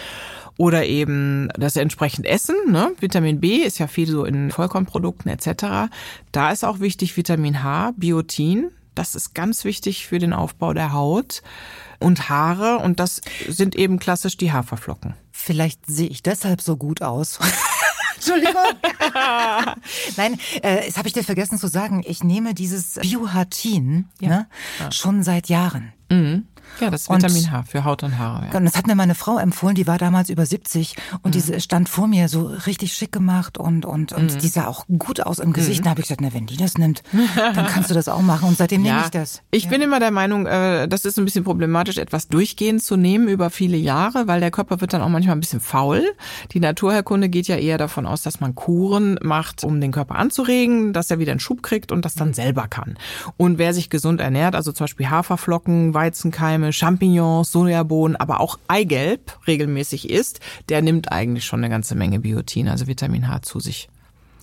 Oder 0.57 0.85
eben 0.85 1.49
das 1.57 1.75
entsprechend 1.75 2.25
Essen. 2.25 2.55
Ne? 2.67 2.91
Vitamin 2.99 3.39
B 3.39 3.57
ist 3.57 3.79
ja 3.79 3.87
viel 3.87 4.09
so 4.09 4.25
in 4.25 4.51
Vollkornprodukten 4.51 5.31
etc. 5.31 5.91
Da 6.31 6.51
ist 6.51 6.65
auch 6.65 6.79
wichtig 6.79 7.15
Vitamin 7.15 7.63
H, 7.63 7.93
Biotin. 7.97 8.71
Das 8.95 9.15
ist 9.15 9.33
ganz 9.33 9.63
wichtig 9.63 10.07
für 10.07 10.19
den 10.19 10.33
Aufbau 10.33 10.73
der 10.73 10.91
Haut 10.91 11.41
und 11.99 12.29
Haare. 12.29 12.79
Und 12.79 12.99
das 12.99 13.21
sind 13.47 13.75
eben 13.75 13.99
klassisch 13.99 14.35
die 14.35 14.51
Haferflocken. 14.51 15.13
Vielleicht 15.31 15.85
sehe 15.85 16.09
ich 16.09 16.21
deshalb 16.21 16.61
so 16.61 16.75
gut 16.75 17.01
aus. 17.01 17.39
Entschuldigung. 18.15 18.55
Nein, 20.17 20.37
äh, 20.61 20.85
das 20.85 20.97
habe 20.97 21.07
ich 21.07 21.13
dir 21.13 21.23
vergessen 21.23 21.57
zu 21.57 21.67
sagen. 21.67 22.03
Ich 22.05 22.23
nehme 22.23 22.53
dieses 22.53 22.95
Biohatin 22.95 24.09
ja. 24.19 24.29
ne, 24.29 24.47
ja. 24.79 24.91
schon 24.91 25.23
seit 25.23 25.47
Jahren. 25.47 25.93
Mhm. 26.09 26.45
Ja, 26.79 26.89
das 26.89 27.01
ist 27.01 27.09
Vitamin 27.09 27.43
und, 27.43 27.51
H 27.51 27.63
für 27.63 27.83
Haut 27.83 28.03
und 28.03 28.17
Haare. 28.17 28.47
Ja. 28.51 28.57
Und 28.57 28.65
das 28.65 28.75
hat 28.75 28.87
mir 28.87 28.95
meine 28.95 29.15
Frau 29.15 29.37
empfohlen, 29.37 29.75
die 29.75 29.87
war 29.87 29.97
damals 29.97 30.29
über 30.29 30.45
70 30.45 30.95
und 31.23 31.35
mhm. 31.35 31.41
die 31.41 31.61
stand 31.61 31.89
vor 31.89 32.07
mir 32.07 32.29
so 32.29 32.45
richtig 32.65 32.93
schick 32.93 33.11
gemacht 33.11 33.57
und, 33.57 33.85
und, 33.85 34.13
und 34.13 34.35
mhm. 34.35 34.39
die 34.39 34.47
sah 34.47 34.67
auch 34.67 34.85
gut 34.97 35.21
aus 35.21 35.39
im 35.39 35.53
Gesicht. 35.53 35.81
Mhm. 35.81 35.83
Da 35.85 35.89
habe 35.91 36.01
ich 36.01 36.07
gesagt, 36.07 36.21
na, 36.21 36.33
wenn 36.33 36.45
die 36.45 36.57
das 36.57 36.77
nimmt, 36.77 37.03
dann 37.35 37.67
kannst 37.67 37.89
du 37.89 37.93
das 37.93 38.07
auch 38.07 38.21
machen. 38.21 38.47
Und 38.47 38.57
seitdem 38.57 38.85
ja, 38.85 38.93
nehme 38.93 39.05
ich 39.05 39.11
das. 39.11 39.41
Ich 39.51 39.65
ja. 39.65 39.69
bin 39.69 39.81
immer 39.81 39.99
der 39.99 40.11
Meinung, 40.11 40.45
äh, 40.45 40.87
das 40.87 41.05
ist 41.05 41.17
ein 41.17 41.25
bisschen 41.25 41.43
problematisch, 41.43 41.97
etwas 41.97 42.27
durchgehend 42.27 42.83
zu 42.83 42.95
nehmen 42.95 43.27
über 43.27 43.49
viele 43.49 43.77
Jahre, 43.77 44.27
weil 44.27 44.39
der 44.39 44.51
Körper 44.51 44.81
wird 44.81 44.93
dann 44.93 45.01
auch 45.01 45.09
manchmal 45.09 45.35
ein 45.35 45.39
bisschen 45.39 45.59
faul. 45.59 46.03
Die 46.51 46.59
Naturherkunde 46.59 47.29
geht 47.29 47.47
ja 47.47 47.57
eher 47.57 47.77
davon 47.77 48.05
aus, 48.05 48.21
dass 48.21 48.39
man 48.39 48.55
Kuren 48.55 49.19
macht, 49.21 49.63
um 49.63 49.81
den 49.81 49.91
Körper 49.91 50.15
anzuregen, 50.15 50.93
dass 50.93 51.11
er 51.11 51.19
wieder 51.19 51.31
einen 51.31 51.39
Schub 51.39 51.63
kriegt 51.63 51.91
und 51.91 52.05
das 52.05 52.15
dann 52.15 52.33
selber 52.33 52.67
kann. 52.67 52.97
Und 53.37 53.57
wer 53.57 53.73
sich 53.73 53.89
gesund 53.89 54.21
ernährt, 54.21 54.55
also 54.55 54.71
zum 54.71 54.85
Beispiel 54.85 55.09
Haferflocken, 55.09 55.93
Weizenkeime, 56.59 56.73
Champignons, 56.73 57.51
Sojabohnen, 57.51 58.15
aber 58.15 58.39
auch 58.39 58.59
Eigelb 58.67 59.37
regelmäßig 59.47 60.09
isst, 60.09 60.39
der 60.69 60.81
nimmt 60.81 61.11
eigentlich 61.11 61.45
schon 61.45 61.59
eine 61.59 61.69
ganze 61.69 61.95
Menge 61.95 62.19
Biotin, 62.19 62.67
also 62.67 62.87
Vitamin 62.87 63.27
H 63.27 63.41
zu 63.43 63.59
sich. 63.59 63.89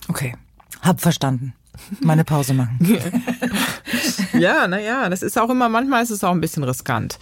Okay, 0.07 0.35
hab 0.81 1.01
verstanden. 1.01 1.53
Meine 1.99 2.23
Pause 2.23 2.55
machen. 2.55 2.79
ja, 4.33 4.67
naja, 4.67 5.09
das 5.09 5.21
ist 5.21 5.37
auch 5.37 5.49
immer, 5.51 5.69
manchmal 5.69 6.01
ist 6.01 6.09
es 6.09 6.23
auch 6.23 6.31
ein 6.31 6.41
bisschen 6.41 6.63
riskant. 6.63 7.19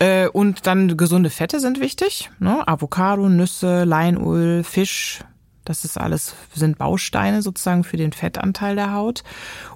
Mhm. 0.00 0.28
und 0.32 0.66
dann 0.66 0.96
gesunde 0.96 1.28
Fette 1.30 1.60
sind 1.60 1.78
wichtig. 1.78 2.30
Ne? 2.38 2.66
Avocado, 2.66 3.28
Nüsse, 3.28 3.84
Leinöl, 3.84 4.64
Fisch. 4.64 5.20
Das 5.64 5.84
ist 5.84 5.96
alles, 5.96 6.34
sind 6.54 6.78
Bausteine 6.78 7.40
sozusagen 7.40 7.84
für 7.84 7.96
den 7.96 8.12
Fettanteil 8.12 8.74
der 8.74 8.92
Haut. 8.92 9.22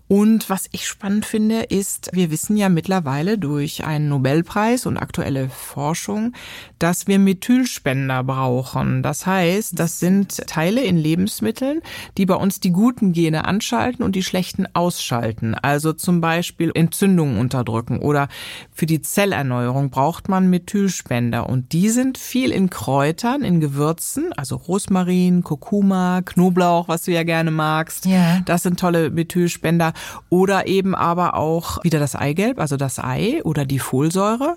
Und 0.09 0.49
was 0.49 0.69
ich 0.71 0.87
spannend 0.87 1.27
finde, 1.27 1.63
ist, 1.63 2.11
wir 2.13 2.31
wissen 2.31 2.57
ja 2.57 2.69
mittlerweile 2.69 3.39
durch 3.39 3.85
einen 3.85 4.09
Nobelpreis 4.09 4.87
und 4.87 4.97
aktuelle 4.97 5.49
Forschung, 5.49 6.33
dass 6.79 7.09
wir 7.09 7.19
Methylspender 7.19 8.23
brauchen. 8.23 9.03
Das 9.03 9.27
heißt, 9.27 9.79
das 9.79 9.99
sind 9.99 10.47
Teile 10.47 10.83
in 10.83 10.97
Lebensmitteln, 10.97 11.81
die 12.19 12.27
bei 12.27 12.35
uns 12.35 12.61
die 12.61 12.71
guten 12.71 13.13
Gene 13.13 13.47
anschalten 13.47 14.05
und 14.05 14.15
die 14.15 14.23
schlechten 14.23 14.67
ausschalten. 14.75 15.55
Also 15.55 15.93
zum 15.93 16.21
Beispiel 16.21 16.71
Entzündungen 16.75 17.39
unterdrücken 17.39 17.99
oder 17.99 18.29
für 18.73 18.87
die 18.87 19.03
Zellerneuerung 19.03 19.91
braucht 19.91 20.29
man 20.29 20.49
Methylspender 20.49 21.49
und 21.49 21.73
die 21.73 21.89
sind 21.89 22.17
viel 22.17 22.53
in 22.53 22.71
Kräutern, 22.71 23.43
in 23.43 23.59
Gewürzen, 23.61 24.33
also 24.37 24.55
Rosmarin, 24.57 25.43
Kurkuma, 25.43 26.23
Knoblauch, 26.23 26.87
was 26.87 27.03
du 27.03 27.13
ja 27.13 27.25
gerne 27.25 27.51
magst. 27.51 28.07
Ja. 28.07 28.41
Das 28.45 28.63
sind 28.63 28.79
tolle 28.79 29.11
Methylspender 29.11 29.93
oder 30.29 30.67
eben 30.67 30.95
aber 30.95 31.35
auch 31.35 31.83
wieder 31.85 31.99
das 31.99 32.15
Eigelb, 32.15 32.59
also 32.59 32.77
das 32.77 32.99
Ei 32.99 33.43
oder 33.45 33.65
die 33.65 33.79
Folsäure 33.79 34.57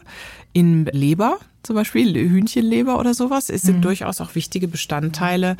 in 0.54 0.86
Leber 0.86 1.38
zum 1.64 1.76
Beispiel, 1.76 2.16
Hühnchenleber 2.16 3.00
oder 3.00 3.14
sowas, 3.14 3.50
es 3.50 3.64
sind 3.64 3.78
mhm. 3.78 3.82
durchaus 3.82 4.22
auch 4.22 4.34
wichtige 4.36 4.68
Bestandteile 4.68 5.58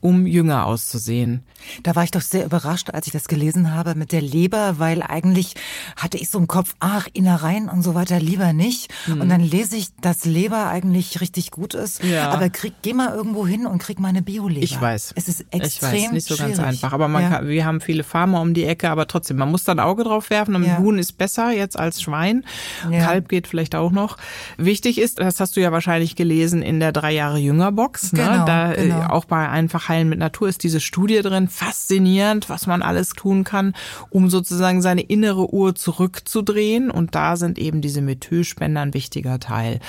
um 0.00 0.26
jünger 0.26 0.66
auszusehen. 0.66 1.42
Da 1.82 1.96
war 1.96 2.04
ich 2.04 2.10
doch 2.10 2.20
sehr 2.20 2.44
überrascht, 2.44 2.90
als 2.90 3.06
ich 3.06 3.12
das 3.12 3.26
gelesen 3.26 3.74
habe 3.74 3.94
mit 3.94 4.12
der 4.12 4.22
Leber, 4.22 4.78
weil 4.78 5.02
eigentlich 5.02 5.54
hatte 5.96 6.16
ich 6.18 6.30
so 6.30 6.38
im 6.38 6.46
Kopf, 6.46 6.74
ach, 6.80 7.08
Innereien 7.12 7.68
und 7.68 7.82
so 7.82 7.94
weiter 7.94 8.20
lieber 8.20 8.52
nicht. 8.52 8.92
Mhm. 9.06 9.20
Und 9.20 9.28
dann 9.28 9.40
lese 9.40 9.76
ich, 9.76 9.88
dass 10.00 10.24
Leber 10.24 10.68
eigentlich 10.68 11.20
richtig 11.20 11.50
gut 11.50 11.74
ist. 11.74 12.02
Ja. 12.04 12.30
Aber 12.30 12.48
krieg, 12.48 12.74
geh 12.82 12.94
mal 12.94 13.14
irgendwo 13.14 13.46
hin 13.46 13.66
und 13.66 13.78
krieg 13.78 13.98
mal 13.98 14.08
eine 14.08 14.22
Bio-Leber. 14.22 14.62
Ich 14.62 14.80
weiß. 14.80 15.12
Es 15.16 15.28
ist 15.28 15.46
extrem 15.50 15.94
ich 15.94 16.04
weiß, 16.04 16.12
nicht 16.12 16.28
so 16.28 16.36
schwierig. 16.36 16.56
ganz 16.56 16.66
einfach. 16.66 16.92
Aber 16.92 17.08
man 17.08 17.22
ja. 17.22 17.30
kann, 17.30 17.48
wir 17.48 17.64
haben 17.64 17.80
viele 17.80 18.04
Farmer 18.04 18.40
um 18.40 18.54
die 18.54 18.64
Ecke, 18.64 18.90
aber 18.90 19.06
trotzdem, 19.06 19.36
man 19.36 19.50
muss 19.50 19.64
da 19.64 19.72
ein 19.72 19.80
Auge 19.80 20.04
drauf 20.04 20.30
werfen. 20.30 20.54
Und 20.54 20.64
ja. 20.64 20.78
Huhn 20.78 20.98
ist 20.98 21.18
besser 21.18 21.50
jetzt 21.50 21.78
als 21.78 22.00
Schwein. 22.00 22.44
Ja. 22.90 23.04
Kalb 23.04 23.28
geht 23.28 23.46
vielleicht 23.46 23.74
auch 23.74 23.90
noch. 23.90 24.16
Wichtig 24.56 24.98
ist, 24.98 25.18
das 25.18 25.40
hast 25.40 25.56
du 25.56 25.60
ja 25.60 25.72
wahrscheinlich 25.72 26.16
gelesen 26.16 26.62
in 26.62 26.80
der 26.80 26.92
drei 26.92 27.12
Jahre 27.12 27.38
Jünger 27.38 27.72
Box, 27.72 28.12
ne? 28.12 28.22
genau, 28.22 28.46
da 28.46 28.72
äh, 28.72 28.88
genau. 28.88 29.06
auch 29.08 29.24
bei 29.24 29.48
einfach 29.48 29.87
Heilen 29.88 30.08
mit 30.08 30.18
Natur 30.18 30.48
ist 30.48 30.62
diese 30.62 30.80
Studie 30.80 31.20
drin. 31.22 31.48
Faszinierend, 31.48 32.48
was 32.48 32.66
man 32.66 32.82
alles 32.82 33.10
tun 33.10 33.44
kann, 33.44 33.74
um 34.10 34.30
sozusagen 34.30 34.82
seine 34.82 35.02
innere 35.02 35.52
Uhr 35.52 35.74
zurückzudrehen. 35.74 36.90
Und 36.90 37.14
da 37.14 37.36
sind 37.36 37.58
eben 37.58 37.80
diese 37.80 38.02
Methylspender 38.02 38.82
ein 38.82 38.94
wichtiger 38.94 39.40
Teil. 39.40 39.80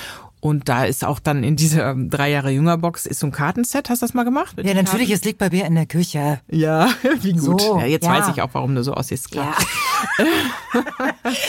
Und 0.41 0.69
da 0.69 0.86
ist 0.86 1.04
auch 1.04 1.19
dann 1.19 1.43
in 1.43 1.56
dieser 1.56 1.95
drei 1.95 2.32
Jahre 2.32 2.52
jünger 2.52 2.78
Box 2.78 3.06
ist 3.06 3.19
so 3.19 3.28
ein 3.28 3.32
Kartenset. 3.32 3.89
Hast 3.89 4.02
du 4.02 4.06
das 4.06 4.13
mal 4.13 4.23
gemacht? 4.23 4.56
Ja, 4.63 4.73
natürlich, 4.73 5.12
es 5.12 5.23
liegt 5.23 5.38
bei 5.38 5.49
mir 5.49 5.65
in 5.65 5.75
der 5.75 5.86
Küche. 5.86 6.39
Ja, 6.49 6.89
wie 7.21 7.34
gut. 7.34 7.62
So, 7.62 7.80
ja, 7.80 7.86
jetzt 7.86 8.06
ja. 8.06 8.12
weiß 8.12 8.30
ich 8.30 8.41
auch, 8.41 8.49
warum 8.54 8.73
du 8.73 8.84
so 8.84 8.93
aussiehst. 8.93 9.32
Klar. 9.32 9.54
Ja. 10.17 10.23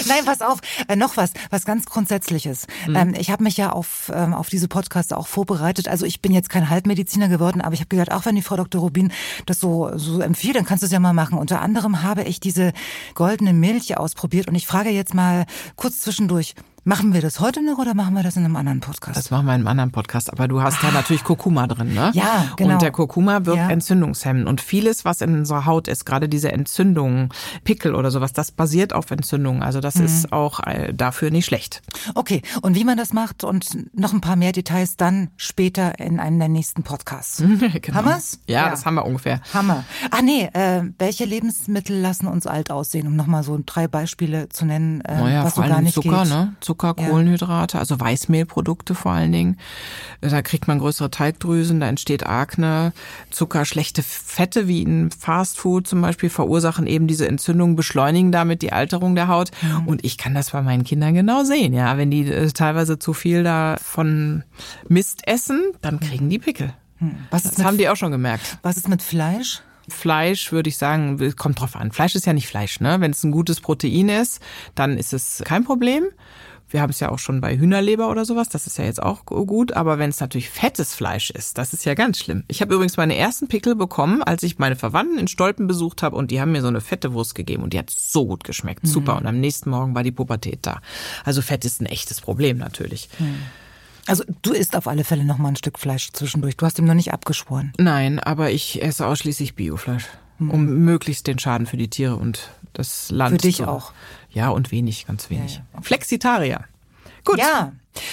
Nein, 0.08 0.24
pass 0.24 0.42
auf, 0.42 0.58
äh, 0.88 0.96
noch 0.96 1.16
was, 1.16 1.32
was 1.50 1.64
ganz 1.64 1.86
Grundsätzliches. 1.86 2.66
Mhm. 2.88 2.96
Ähm, 2.96 3.14
ich 3.16 3.30
habe 3.30 3.44
mich 3.44 3.56
ja 3.56 3.70
auf, 3.70 4.10
ähm, 4.12 4.34
auf 4.34 4.48
diese 4.48 4.66
Podcasts 4.66 5.12
auch 5.12 5.28
vorbereitet. 5.28 5.86
Also 5.86 6.04
ich 6.04 6.20
bin 6.20 6.32
jetzt 6.32 6.50
kein 6.50 6.68
Halbmediziner 6.68 7.28
geworden, 7.28 7.60
aber 7.60 7.74
ich 7.74 7.80
habe 7.80 7.88
gedacht, 7.88 8.12
auch 8.12 8.24
wenn 8.26 8.34
die 8.34 8.42
Frau 8.42 8.56
Dr. 8.56 8.80
Rubin 8.80 9.12
das 9.46 9.60
so, 9.60 9.96
so 9.96 10.20
empfiehlt, 10.20 10.56
dann 10.56 10.64
kannst 10.64 10.82
du 10.82 10.86
es 10.86 10.92
ja 10.92 10.98
mal 10.98 11.12
machen. 11.12 11.38
Unter 11.38 11.60
anderem 11.60 12.02
habe 12.02 12.24
ich 12.24 12.40
diese 12.40 12.72
goldene 13.14 13.52
Milch 13.52 13.96
ausprobiert 13.96 14.48
und 14.48 14.56
ich 14.56 14.66
frage 14.66 14.90
jetzt 14.90 15.14
mal 15.14 15.46
kurz 15.76 16.00
zwischendurch, 16.00 16.54
Machen 16.90 17.14
wir 17.14 17.20
das 17.20 17.38
heute 17.38 17.62
noch 17.62 17.78
oder 17.78 17.94
machen 17.94 18.14
wir 18.14 18.24
das 18.24 18.36
in 18.36 18.44
einem 18.44 18.56
anderen 18.56 18.80
Podcast? 18.80 19.16
Das 19.16 19.30
machen 19.30 19.46
wir 19.46 19.54
in 19.54 19.60
einem 19.60 19.68
anderen 19.68 19.92
Podcast. 19.92 20.32
Aber 20.32 20.48
du 20.48 20.60
hast 20.60 20.78
ah. 20.78 20.88
da 20.88 20.90
natürlich 20.90 21.22
Kurkuma 21.22 21.68
drin, 21.68 21.94
ne? 21.94 22.10
Ja, 22.14 22.48
genau. 22.56 22.72
Und 22.72 22.82
der 22.82 22.90
Kurkuma 22.90 23.46
wirkt 23.46 23.58
ja. 23.58 23.70
entzündungshemmend. 23.70 24.48
Und 24.48 24.60
vieles, 24.60 25.04
was 25.04 25.20
in 25.20 25.32
unserer 25.38 25.66
Haut 25.66 25.86
ist, 25.86 26.04
gerade 26.04 26.28
diese 26.28 26.50
Entzündungen, 26.50 27.28
Pickel 27.62 27.94
oder 27.94 28.10
sowas, 28.10 28.32
das 28.32 28.50
basiert 28.50 28.92
auf 28.92 29.08
Entzündungen. 29.12 29.62
Also 29.62 29.78
das 29.78 29.94
mhm. 29.94 30.04
ist 30.04 30.32
auch 30.32 30.66
äh, 30.66 30.92
dafür 30.92 31.30
nicht 31.30 31.46
schlecht. 31.46 31.80
Okay. 32.16 32.42
Und 32.60 32.74
wie 32.74 32.82
man 32.82 32.96
das 32.96 33.12
macht 33.12 33.44
und 33.44 33.68
noch 33.96 34.12
ein 34.12 34.20
paar 34.20 34.34
mehr 34.34 34.50
Details 34.50 34.96
dann 34.96 35.30
später 35.36 36.00
in 36.00 36.18
einem 36.18 36.40
der 36.40 36.48
nächsten 36.48 36.82
Podcasts. 36.82 37.40
genau. 37.82 37.98
Haben 37.98 38.08
wir's? 38.08 38.40
Ja, 38.48 38.64
ja, 38.64 38.68
das 38.68 38.84
haben 38.84 38.96
wir 38.96 39.06
ungefähr. 39.06 39.40
Hammer. 39.54 39.84
Ach 40.10 40.22
nee, 40.22 40.50
äh, 40.54 40.82
welche 40.98 41.24
Lebensmittel 41.24 42.00
lassen 42.00 42.26
uns 42.26 42.48
alt 42.48 42.72
aussehen? 42.72 43.06
Um 43.06 43.14
nochmal 43.14 43.44
so 43.44 43.60
drei 43.64 43.86
Beispiele 43.86 44.48
zu 44.48 44.66
nennen, 44.66 45.02
äh, 45.02 45.16
naja, 45.16 45.44
was 45.44 45.54
so 45.54 45.62
gar 45.62 45.80
nicht 45.80 45.94
Zucker, 45.94 46.24
geht. 46.24 46.32
Ne? 46.32 46.56
Zucker, 46.58 46.79
Kohlenhydrate, 46.80 47.74
ja. 47.74 47.80
also 47.80 48.00
Weißmehlprodukte 48.00 48.94
vor 48.94 49.12
allen 49.12 49.32
Dingen. 49.32 49.56
Da 50.20 50.42
kriegt 50.42 50.68
man 50.68 50.78
größere 50.78 51.10
Teigdrüsen, 51.10 51.80
da 51.80 51.88
entsteht 51.88 52.26
Akne. 52.26 52.92
Zucker, 53.30 53.64
schlechte 53.64 54.02
Fette 54.02 54.66
wie 54.68 54.82
in 54.82 55.10
Fastfood 55.10 55.86
zum 55.86 56.00
Beispiel 56.00 56.30
verursachen 56.30 56.86
eben 56.86 57.06
diese 57.06 57.28
Entzündungen, 57.28 57.76
beschleunigen 57.76 58.32
damit 58.32 58.62
die 58.62 58.72
Alterung 58.72 59.14
der 59.14 59.28
Haut. 59.28 59.50
Mhm. 59.62 59.86
Und 59.86 60.04
ich 60.04 60.18
kann 60.18 60.34
das 60.34 60.50
bei 60.50 60.62
meinen 60.62 60.84
Kindern 60.84 61.14
genau 61.14 61.44
sehen, 61.44 61.72
ja. 61.72 61.96
Wenn 61.96 62.10
die 62.10 62.26
äh, 62.26 62.50
teilweise 62.50 62.98
zu 62.98 63.12
viel 63.12 63.42
da 63.42 63.76
von 63.82 64.44
Mist 64.88 65.26
essen, 65.26 65.72
dann 65.80 66.00
kriegen 66.00 66.28
die 66.28 66.38
Pickel. 66.38 66.72
Mhm. 66.98 67.16
Was 67.30 67.44
das 67.44 67.64
haben 67.64 67.78
die 67.78 67.88
auch 67.88 67.96
schon 67.96 68.12
gemerkt. 68.12 68.58
Was 68.62 68.76
ist 68.76 68.88
mit 68.88 69.02
Fleisch? 69.02 69.62
Fleisch 69.88 70.52
würde 70.52 70.68
ich 70.68 70.76
sagen, 70.76 71.34
kommt 71.36 71.60
drauf 71.60 71.76
an. 71.76 71.92
Fleisch 71.92 72.14
ist 72.14 72.26
ja 72.26 72.32
nicht 72.32 72.46
Fleisch, 72.46 72.80
ne? 72.80 73.00
Wenn 73.00 73.10
es 73.10 73.24
ein 73.24 73.32
gutes 73.32 73.60
Protein 73.60 74.08
ist, 74.08 74.40
dann 74.74 74.96
ist 74.96 75.12
es 75.12 75.42
kein 75.44 75.64
Problem. 75.64 76.04
Wir 76.70 76.80
haben 76.80 76.90
es 76.90 77.00
ja 77.00 77.10
auch 77.10 77.18
schon 77.18 77.40
bei 77.40 77.56
Hühnerleber 77.56 78.10
oder 78.10 78.24
sowas, 78.24 78.48
das 78.48 78.66
ist 78.66 78.78
ja 78.78 78.84
jetzt 78.84 79.02
auch 79.02 79.24
gut, 79.26 79.72
aber 79.72 79.98
wenn 79.98 80.10
es 80.10 80.20
natürlich 80.20 80.50
fettes 80.50 80.94
Fleisch 80.94 81.30
ist, 81.30 81.58
das 81.58 81.72
ist 81.72 81.84
ja 81.84 81.94
ganz 81.94 82.18
schlimm. 82.18 82.44
Ich 82.48 82.60
habe 82.60 82.74
übrigens 82.74 82.96
meine 82.96 83.16
ersten 83.16 83.48
Pickel 83.48 83.74
bekommen, 83.74 84.22
als 84.22 84.42
ich 84.42 84.58
meine 84.58 84.76
Verwandten 84.76 85.18
in 85.18 85.28
Stolpen 85.28 85.66
besucht 85.66 86.02
habe 86.02 86.16
und 86.16 86.30
die 86.30 86.40
haben 86.40 86.52
mir 86.52 86.62
so 86.62 86.68
eine 86.68 86.80
fette 86.80 87.12
Wurst 87.12 87.34
gegeben 87.34 87.62
und 87.62 87.72
die 87.72 87.78
hat 87.78 87.90
so 87.90 88.26
gut 88.26 88.44
geschmeckt, 88.44 88.84
mhm. 88.84 88.88
super. 88.88 89.16
Und 89.16 89.26
am 89.26 89.40
nächsten 89.40 89.70
Morgen 89.70 89.94
war 89.94 90.02
die 90.02 90.12
Pubertät 90.12 90.60
da. 90.62 90.80
Also 91.24 91.42
Fett 91.42 91.64
ist 91.64 91.80
ein 91.80 91.86
echtes 91.86 92.20
Problem 92.20 92.58
natürlich. 92.58 93.08
Mhm. 93.18 93.36
Also 94.06 94.24
du 94.42 94.52
isst 94.52 94.76
auf 94.76 94.88
alle 94.88 95.04
Fälle 95.04 95.24
noch 95.24 95.38
mal 95.38 95.50
ein 95.50 95.56
Stück 95.56 95.78
Fleisch 95.78 96.10
zwischendurch. 96.12 96.56
Du 96.56 96.66
hast 96.66 96.78
ihm 96.78 96.84
noch 96.84 96.94
nicht 96.94 97.12
abgeschworen. 97.12 97.72
Nein, 97.78 98.18
aber 98.18 98.50
ich 98.50 98.82
esse 98.82 99.06
ausschließlich 99.06 99.54
Biofleisch, 99.54 100.06
mhm. 100.40 100.50
um 100.50 100.66
möglichst 100.84 101.26
den 101.26 101.38
Schaden 101.38 101.66
für 101.66 101.76
die 101.76 101.88
Tiere 101.88 102.16
und 102.16 102.50
das 102.72 103.10
Land. 103.10 103.32
Für 103.32 103.48
dich 103.48 103.56
zu, 103.58 103.68
auch. 103.68 103.92
Ja, 104.30 104.48
und 104.50 104.70
wenig, 104.70 105.06
ganz 105.06 105.30
wenig. 105.30 105.54
Ja, 105.54 105.58
ja. 105.58 105.64
Okay. 105.74 105.84
Flexitarier. 105.84 106.64
Gut. 107.24 107.38
Ja. 107.38 107.72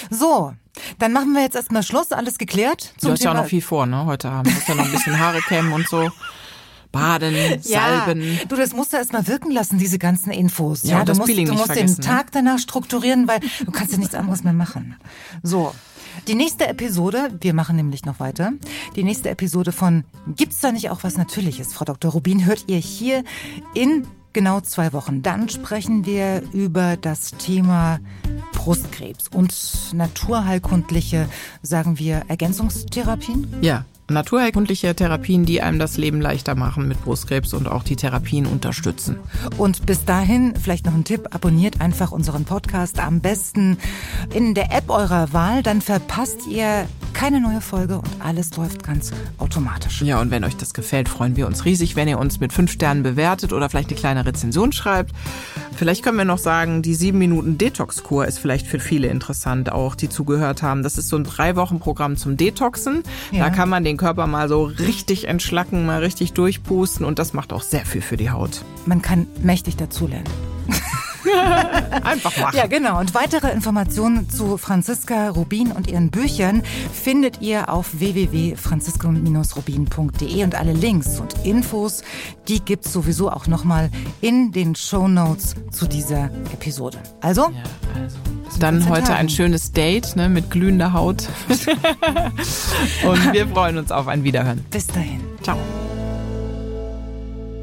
So, 0.10 0.54
dann 1.00 1.14
machen 1.14 1.34
wir 1.34 1.42
jetzt 1.42 1.56
erstmal 1.56 1.84
Schluss. 1.84 2.12
Alles 2.12 2.38
geklärt? 2.38 2.94
du 3.02 3.12
hast 3.12 3.24
ja 3.24 3.32
auch 3.32 3.36
noch 3.36 3.46
viel 3.46 3.62
vor, 3.62 3.86
ne? 3.86 4.06
Heute 4.06 4.30
Abend. 4.30 4.48
Du 4.48 4.56
musst 4.56 4.68
ja 4.68 4.76
noch 4.76 4.86
ein 4.86 4.92
bisschen 4.92 5.20
Haare 5.20 5.40
kämmen 5.42 5.72
und 5.72 5.88
so. 5.88 6.10
Baden, 6.92 7.62
Salben. 7.62 8.22
Ja, 8.22 8.46
du, 8.48 8.56
das 8.56 8.74
musst 8.74 8.94
du 8.94 8.98
erstmal 8.98 9.28
wirken 9.28 9.52
lassen, 9.52 9.78
diese 9.78 10.00
ganzen 10.00 10.32
Infos. 10.32 10.84
Ja, 10.84 11.00
ja 11.00 11.06
du 11.06 11.14
musst, 11.16 11.30
du 11.30 11.54
musst 11.54 11.76
den 11.76 11.86
ne? 11.86 11.98
Tag 11.98 12.32
danach 12.32 12.60
strukturieren, 12.60 13.28
weil 13.28 13.40
du 13.64 13.72
kannst 13.72 13.92
ja 13.92 14.00
nichts 14.00 14.16
anderes 14.16 14.44
mehr 14.44 14.54
machen. 14.54 14.96
So. 15.44 15.76
Die 16.28 16.36
nächste 16.36 16.68
Episode, 16.68 17.30
wir 17.40 17.54
machen 17.54 17.78
nämlich 17.78 18.04
noch 18.04 18.20
weiter. 18.20 18.52
Die 18.98 19.06
nächste 19.06 19.30
Episode 19.30 19.72
von 19.72 20.04
Gibt's 20.36 20.60
da 20.60 20.74
nicht 20.74 20.90
auch 20.90 21.04
was 21.04 21.18
Natürliches, 21.18 21.74
Frau 21.74 21.86
Dr. 21.86 22.12
Rubin, 22.12 22.46
hört 22.46 22.66
ihr 22.68 22.80
hier 22.80 23.24
in 23.74 24.06
genau 24.34 24.60
zwei 24.60 24.92
Wochen. 24.92 25.24
Dann 25.24 25.48
sprechen 25.48 26.06
wir 26.06 26.44
über 26.52 26.98
das 26.98 27.32
Thema 27.32 28.00
Brustkrebs 28.52 29.30
und 29.30 29.54
naturheilkundliche, 29.94 31.30
sagen 31.62 31.98
wir, 31.98 32.24
Ergänzungstherapien. 32.28 33.48
Ja, 33.62 33.86
naturheilkundliche 34.10 34.96
Therapien, 34.96 35.46
die 35.46 35.62
einem 35.62 35.80
das 35.80 35.98
Leben 35.98 36.22
leichter 36.22 36.56
machen 36.56 36.88
mit 36.88 37.02
Brustkrebs 37.04 37.54
und 37.54 37.68
auch 37.68 37.84
die 37.84 37.96
Therapien 37.96 38.46
unterstützen. 38.46 39.18
Und 39.58 39.86
bis 39.86 40.06
dahin 40.06 40.54
vielleicht 40.56 40.86
noch 40.86 40.94
ein 40.94 41.04
Tipp, 41.04 41.28
abonniert 41.32 41.82
einfach 41.82 42.12
unseren 42.12 42.46
Podcast 42.46 43.00
am 43.00 43.22
besten 43.22 43.78
in 44.34 44.54
der 44.54 44.72
App 44.72 44.90
eurer 44.90 45.34
Wahl, 45.34 45.64
dann 45.64 45.82
verpasst 45.82 46.48
ihr 46.48 46.88
keine 47.18 47.42
neue 47.42 47.62
Folge 47.62 47.98
und 47.98 48.08
alles 48.20 48.56
läuft 48.58 48.84
ganz 48.84 49.12
automatisch. 49.40 50.04
Ja, 50.04 50.22
und 50.22 50.30
wenn 50.30 50.44
euch 50.44 50.56
das 50.56 50.76
gefällt, 50.76 51.10
freuen 51.10 51.36
wir 51.36 51.48
uns 51.48 51.66
riesig, 51.66 51.96
wenn 51.96 52.08
ihr 52.08 52.20
uns 52.20 52.40
mit 52.40 52.54
fünf 52.54 52.72
Sternen 52.72 53.02
bewertet 53.02 53.54
oder 53.54 53.72
vielleicht 53.72 53.90
eine 53.90 54.00
kleine 54.00 54.24
Rezension 54.28 54.72
schreibt. 54.72 55.14
Vielleicht 55.76 56.04
können 56.04 56.20
wir 56.20 56.26
noch 56.26 56.38
sagen, 56.38 56.84
die 56.84 56.94
sieben 56.94 57.18
Minuten 57.18 57.58
Detox-Kur 57.58 58.28
ist 58.28 58.38
vielleicht 58.38 58.68
für 58.68 58.80
viele 58.80 59.08
interessant, 59.08 59.72
auch 59.72 59.96
die 59.96 60.10
zugehört 60.10 60.62
haben. 60.62 60.84
Das 60.84 61.00
ist 61.00 61.10
so 61.10 61.16
ein 61.16 61.24
drei 61.24 61.56
Wochen 61.56 61.80
Programm 61.80 62.18
zum 62.18 62.38
Detoxen. 62.38 63.02
Ja. 63.32 63.46
Da 63.46 63.50
kann 63.50 63.68
man 63.68 63.84
den 63.84 63.98
Körper 63.98 64.28
mal 64.28 64.48
so 64.48 64.66
richtig 64.66 65.28
entschlacken, 65.28 65.88
mal 65.88 66.02
richtig 66.02 66.34
durchpusten 66.34 67.04
und 67.04 67.18
das 67.18 67.34
macht 67.34 67.52
auch 67.52 67.64
sehr 67.64 67.88
viel 67.88 68.02
für 68.02 68.18
die 68.18 68.30
Haut. 68.30 68.64
Man 68.86 69.02
kann 69.02 69.26
mächtig 69.42 69.76
dazulernen. 69.76 70.30
Einfach 72.04 72.38
machen. 72.38 72.56
Ja, 72.56 72.68
genau. 72.68 73.00
Und 73.00 73.14
weitere 73.14 73.52
Informationen 73.52 74.30
zu 74.30 74.58
Franziska 74.58 75.30
Rubin 75.30 75.72
und 75.72 75.88
ihren 75.88 76.12
Büchern 76.12 76.64
findet 76.94 77.42
ihr 77.42 77.70
auf 77.70 78.00
www.franziska-rubin.de 78.00 80.44
und 80.44 80.56
alle 80.56 80.74
Links 80.74 81.20
und 81.20 81.46
Infos, 81.46 82.04
die 82.48 82.62
gibt's 82.62 82.92
sowieso 82.94 83.32
auch 83.32 83.48
nochmal 83.48 83.90
in 84.22 84.52
den 84.52 84.76
Show 84.76 85.08
Notes 85.08 85.56
zu 85.72 85.88
dieser 85.88 86.26
Episode. 86.54 87.00
Also, 87.22 87.44
ja, 87.44 87.50
also. 88.02 88.18
Dann 88.60 88.90
heute 88.90 89.04
Tagen. 89.04 89.20
ein 89.20 89.30
schönes 89.30 89.72
Date 89.72 90.16
ne, 90.16 90.30
mit 90.30 90.50
glühender 90.50 90.94
Haut. 90.94 91.28
und 93.04 93.34
wir 93.34 93.48
freuen 93.48 93.78
uns 93.78 93.92
auf 93.92 94.08
ein 94.08 94.24
Wiederhören. 94.24 94.66
Bis 94.72 94.88
dahin. 94.88 95.22
Ciao. 95.44 95.58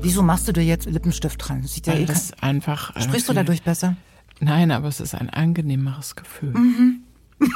Wieso 0.05 0.23
machst 0.23 0.47
du 0.47 0.53
dir 0.53 0.65
jetzt 0.65 0.87
Lippenstift 0.87 1.49
dran? 1.49 1.63
Sieht 1.65 1.87
ja 1.87 1.95
eh 1.95 2.05
das 2.05 2.33
einfach. 2.41 2.95
Äh, 2.95 3.03
Sprichst 3.03 3.29
du 3.29 3.33
dadurch 3.33 3.63
besser? 3.63 3.97
Nein, 4.41 4.71
aber 4.71 4.89
es 4.89 5.01
ist 5.01 5.15
ein 5.15 5.31
angenehmeres 5.31 6.15
Gefühl. 6.17 6.51
Mhm. 6.51 7.01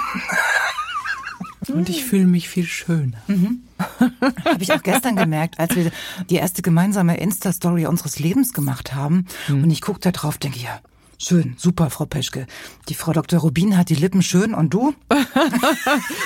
Und 1.68 1.88
ich 1.88 2.04
fühle 2.04 2.24
mich 2.24 2.48
viel 2.48 2.64
schöner. 2.64 3.18
Mhm. 3.26 3.62
Habe 4.44 4.62
ich 4.62 4.72
auch 4.72 4.82
gestern 4.82 5.16
gemerkt, 5.16 5.58
als 5.58 5.76
wir 5.76 5.90
die 6.30 6.36
erste 6.36 6.62
gemeinsame 6.62 7.18
Insta-Story 7.18 7.86
unseres 7.86 8.18
Lebens 8.18 8.52
gemacht 8.52 8.94
haben. 8.94 9.26
Mhm. 9.48 9.64
Und 9.64 9.70
ich 9.70 9.80
gucke 9.82 10.00
da 10.00 10.10
drauf, 10.10 10.38
denke 10.38 10.60
ja, 10.60 10.80
schön, 11.18 11.54
super, 11.58 11.90
Frau 11.90 12.06
Peschke. 12.06 12.46
Die 12.88 12.94
Frau 12.94 13.12
Dr. 13.12 13.40
Rubin 13.40 13.76
hat 13.76 13.90
die 13.90 13.96
Lippen 13.96 14.22
schön 14.22 14.54
und 14.54 14.72
du? 14.72 14.94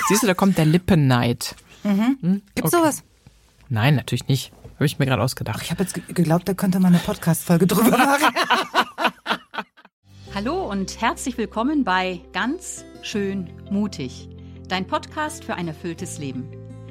Siehst 0.08 0.22
du, 0.22 0.26
da 0.26 0.34
kommt 0.34 0.58
der 0.58 0.66
Lippenneid. 0.66 1.56
Mhm. 1.82 2.18
Hm? 2.20 2.42
Gibt's 2.54 2.72
okay. 2.72 2.82
sowas? 2.82 3.02
Nein, 3.68 3.96
natürlich 3.96 4.28
nicht. 4.28 4.52
Habe 4.82 4.88
ich 4.88 4.98
mir 4.98 5.06
gerade 5.06 5.22
ausgedacht. 5.22 5.58
Ach, 5.60 5.62
ich 5.62 5.70
habe 5.70 5.84
jetzt 5.84 5.94
geglaubt, 6.08 6.48
da 6.48 6.54
könnte 6.54 6.80
man 6.80 6.92
eine 6.92 7.00
Podcast-Folge 7.00 7.68
drüber 7.68 7.96
machen. 7.96 8.34
Hallo 10.34 10.68
und 10.68 11.00
herzlich 11.00 11.38
willkommen 11.38 11.84
bei 11.84 12.20
Ganz 12.32 12.84
schön 13.00 13.48
mutig, 13.70 14.28
dein 14.66 14.88
Podcast 14.88 15.44
für 15.44 15.54
ein 15.54 15.68
erfülltes 15.68 16.18
Leben. 16.18 16.48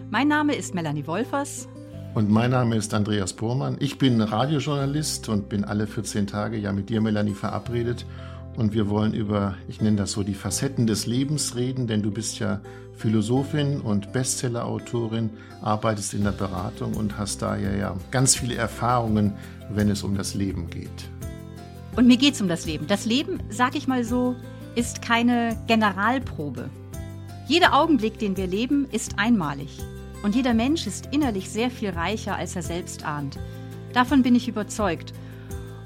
Mein 0.10 0.30
Name 0.30 0.56
ist 0.56 0.74
Melanie 0.74 1.06
Wolfers. 1.06 1.68
Und 2.14 2.30
mein 2.30 2.52
Name 2.52 2.78
ist 2.78 2.94
Andreas 2.94 3.34
Bormann. 3.34 3.76
Ich 3.82 3.98
bin 3.98 4.22
Radiojournalist 4.22 5.28
und 5.28 5.50
bin 5.50 5.66
alle 5.66 5.86
14 5.86 6.28
Tage 6.28 6.56
ja 6.56 6.72
mit 6.72 6.88
dir, 6.88 7.02
Melanie, 7.02 7.34
verabredet. 7.34 8.06
Und 8.58 8.74
wir 8.74 8.90
wollen 8.90 9.14
über, 9.14 9.56
ich 9.68 9.82
nenne 9.82 9.98
das 9.98 10.12
so, 10.12 10.24
die 10.24 10.34
Facetten 10.34 10.86
des 10.86 11.06
Lebens 11.06 11.56
reden, 11.56 11.88
denn 11.88 12.02
du 12.02 12.12
bist 12.12 12.40
ja 12.40 12.62
Philosophin 12.94 13.82
und 13.82 14.12
Bestsellerautorin, 14.14 15.30
arbeitest 15.62 16.14
in 16.14 16.24
der 16.24 16.32
Beratung 16.32 16.94
und 16.94 17.18
hast 17.18 17.42
daher 17.42 17.76
ja 17.76 17.96
ganz 18.12 18.36
viele 18.36 18.56
Erfahrungen, 18.56 19.34
wenn 19.70 19.90
es 19.90 20.04
um 20.04 20.16
das 20.16 20.34
Leben 20.34 20.70
geht. 20.70 20.90
Und 21.96 22.08
mir 22.08 22.18
geht 22.18 22.36
es 22.36 22.42
um 22.42 22.48
das 22.48 22.66
Leben. 22.66 22.88
Das 22.88 23.06
Leben, 23.06 23.40
sag 23.50 23.76
ich 23.76 23.88
mal 23.88 24.04
so, 24.04 24.36
ist 24.76 25.02
keine 25.02 25.58
Generalprobe. 25.68 26.70
Jeder 27.48 27.74
Augenblick, 27.74 28.20
den 28.20 28.38
wir 28.38 28.48
leben, 28.48 28.88
ist 28.92 29.18
einmalig. 29.18 29.80
Und 30.24 30.36
jeder 30.36 30.54
Mensch 30.54 30.88
ist 30.88 31.10
innerlich 31.12 31.50
sehr 31.50 31.70
viel 31.70 31.90
reicher, 31.90 32.36
als 32.36 32.56
er 32.56 32.62
selbst 32.62 33.06
ahnt. 33.06 33.40
Davon 33.94 34.24
bin 34.24 34.36
ich 34.36 34.48
überzeugt. 34.48 35.14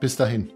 Bis 0.00 0.16
dahin. 0.16 0.55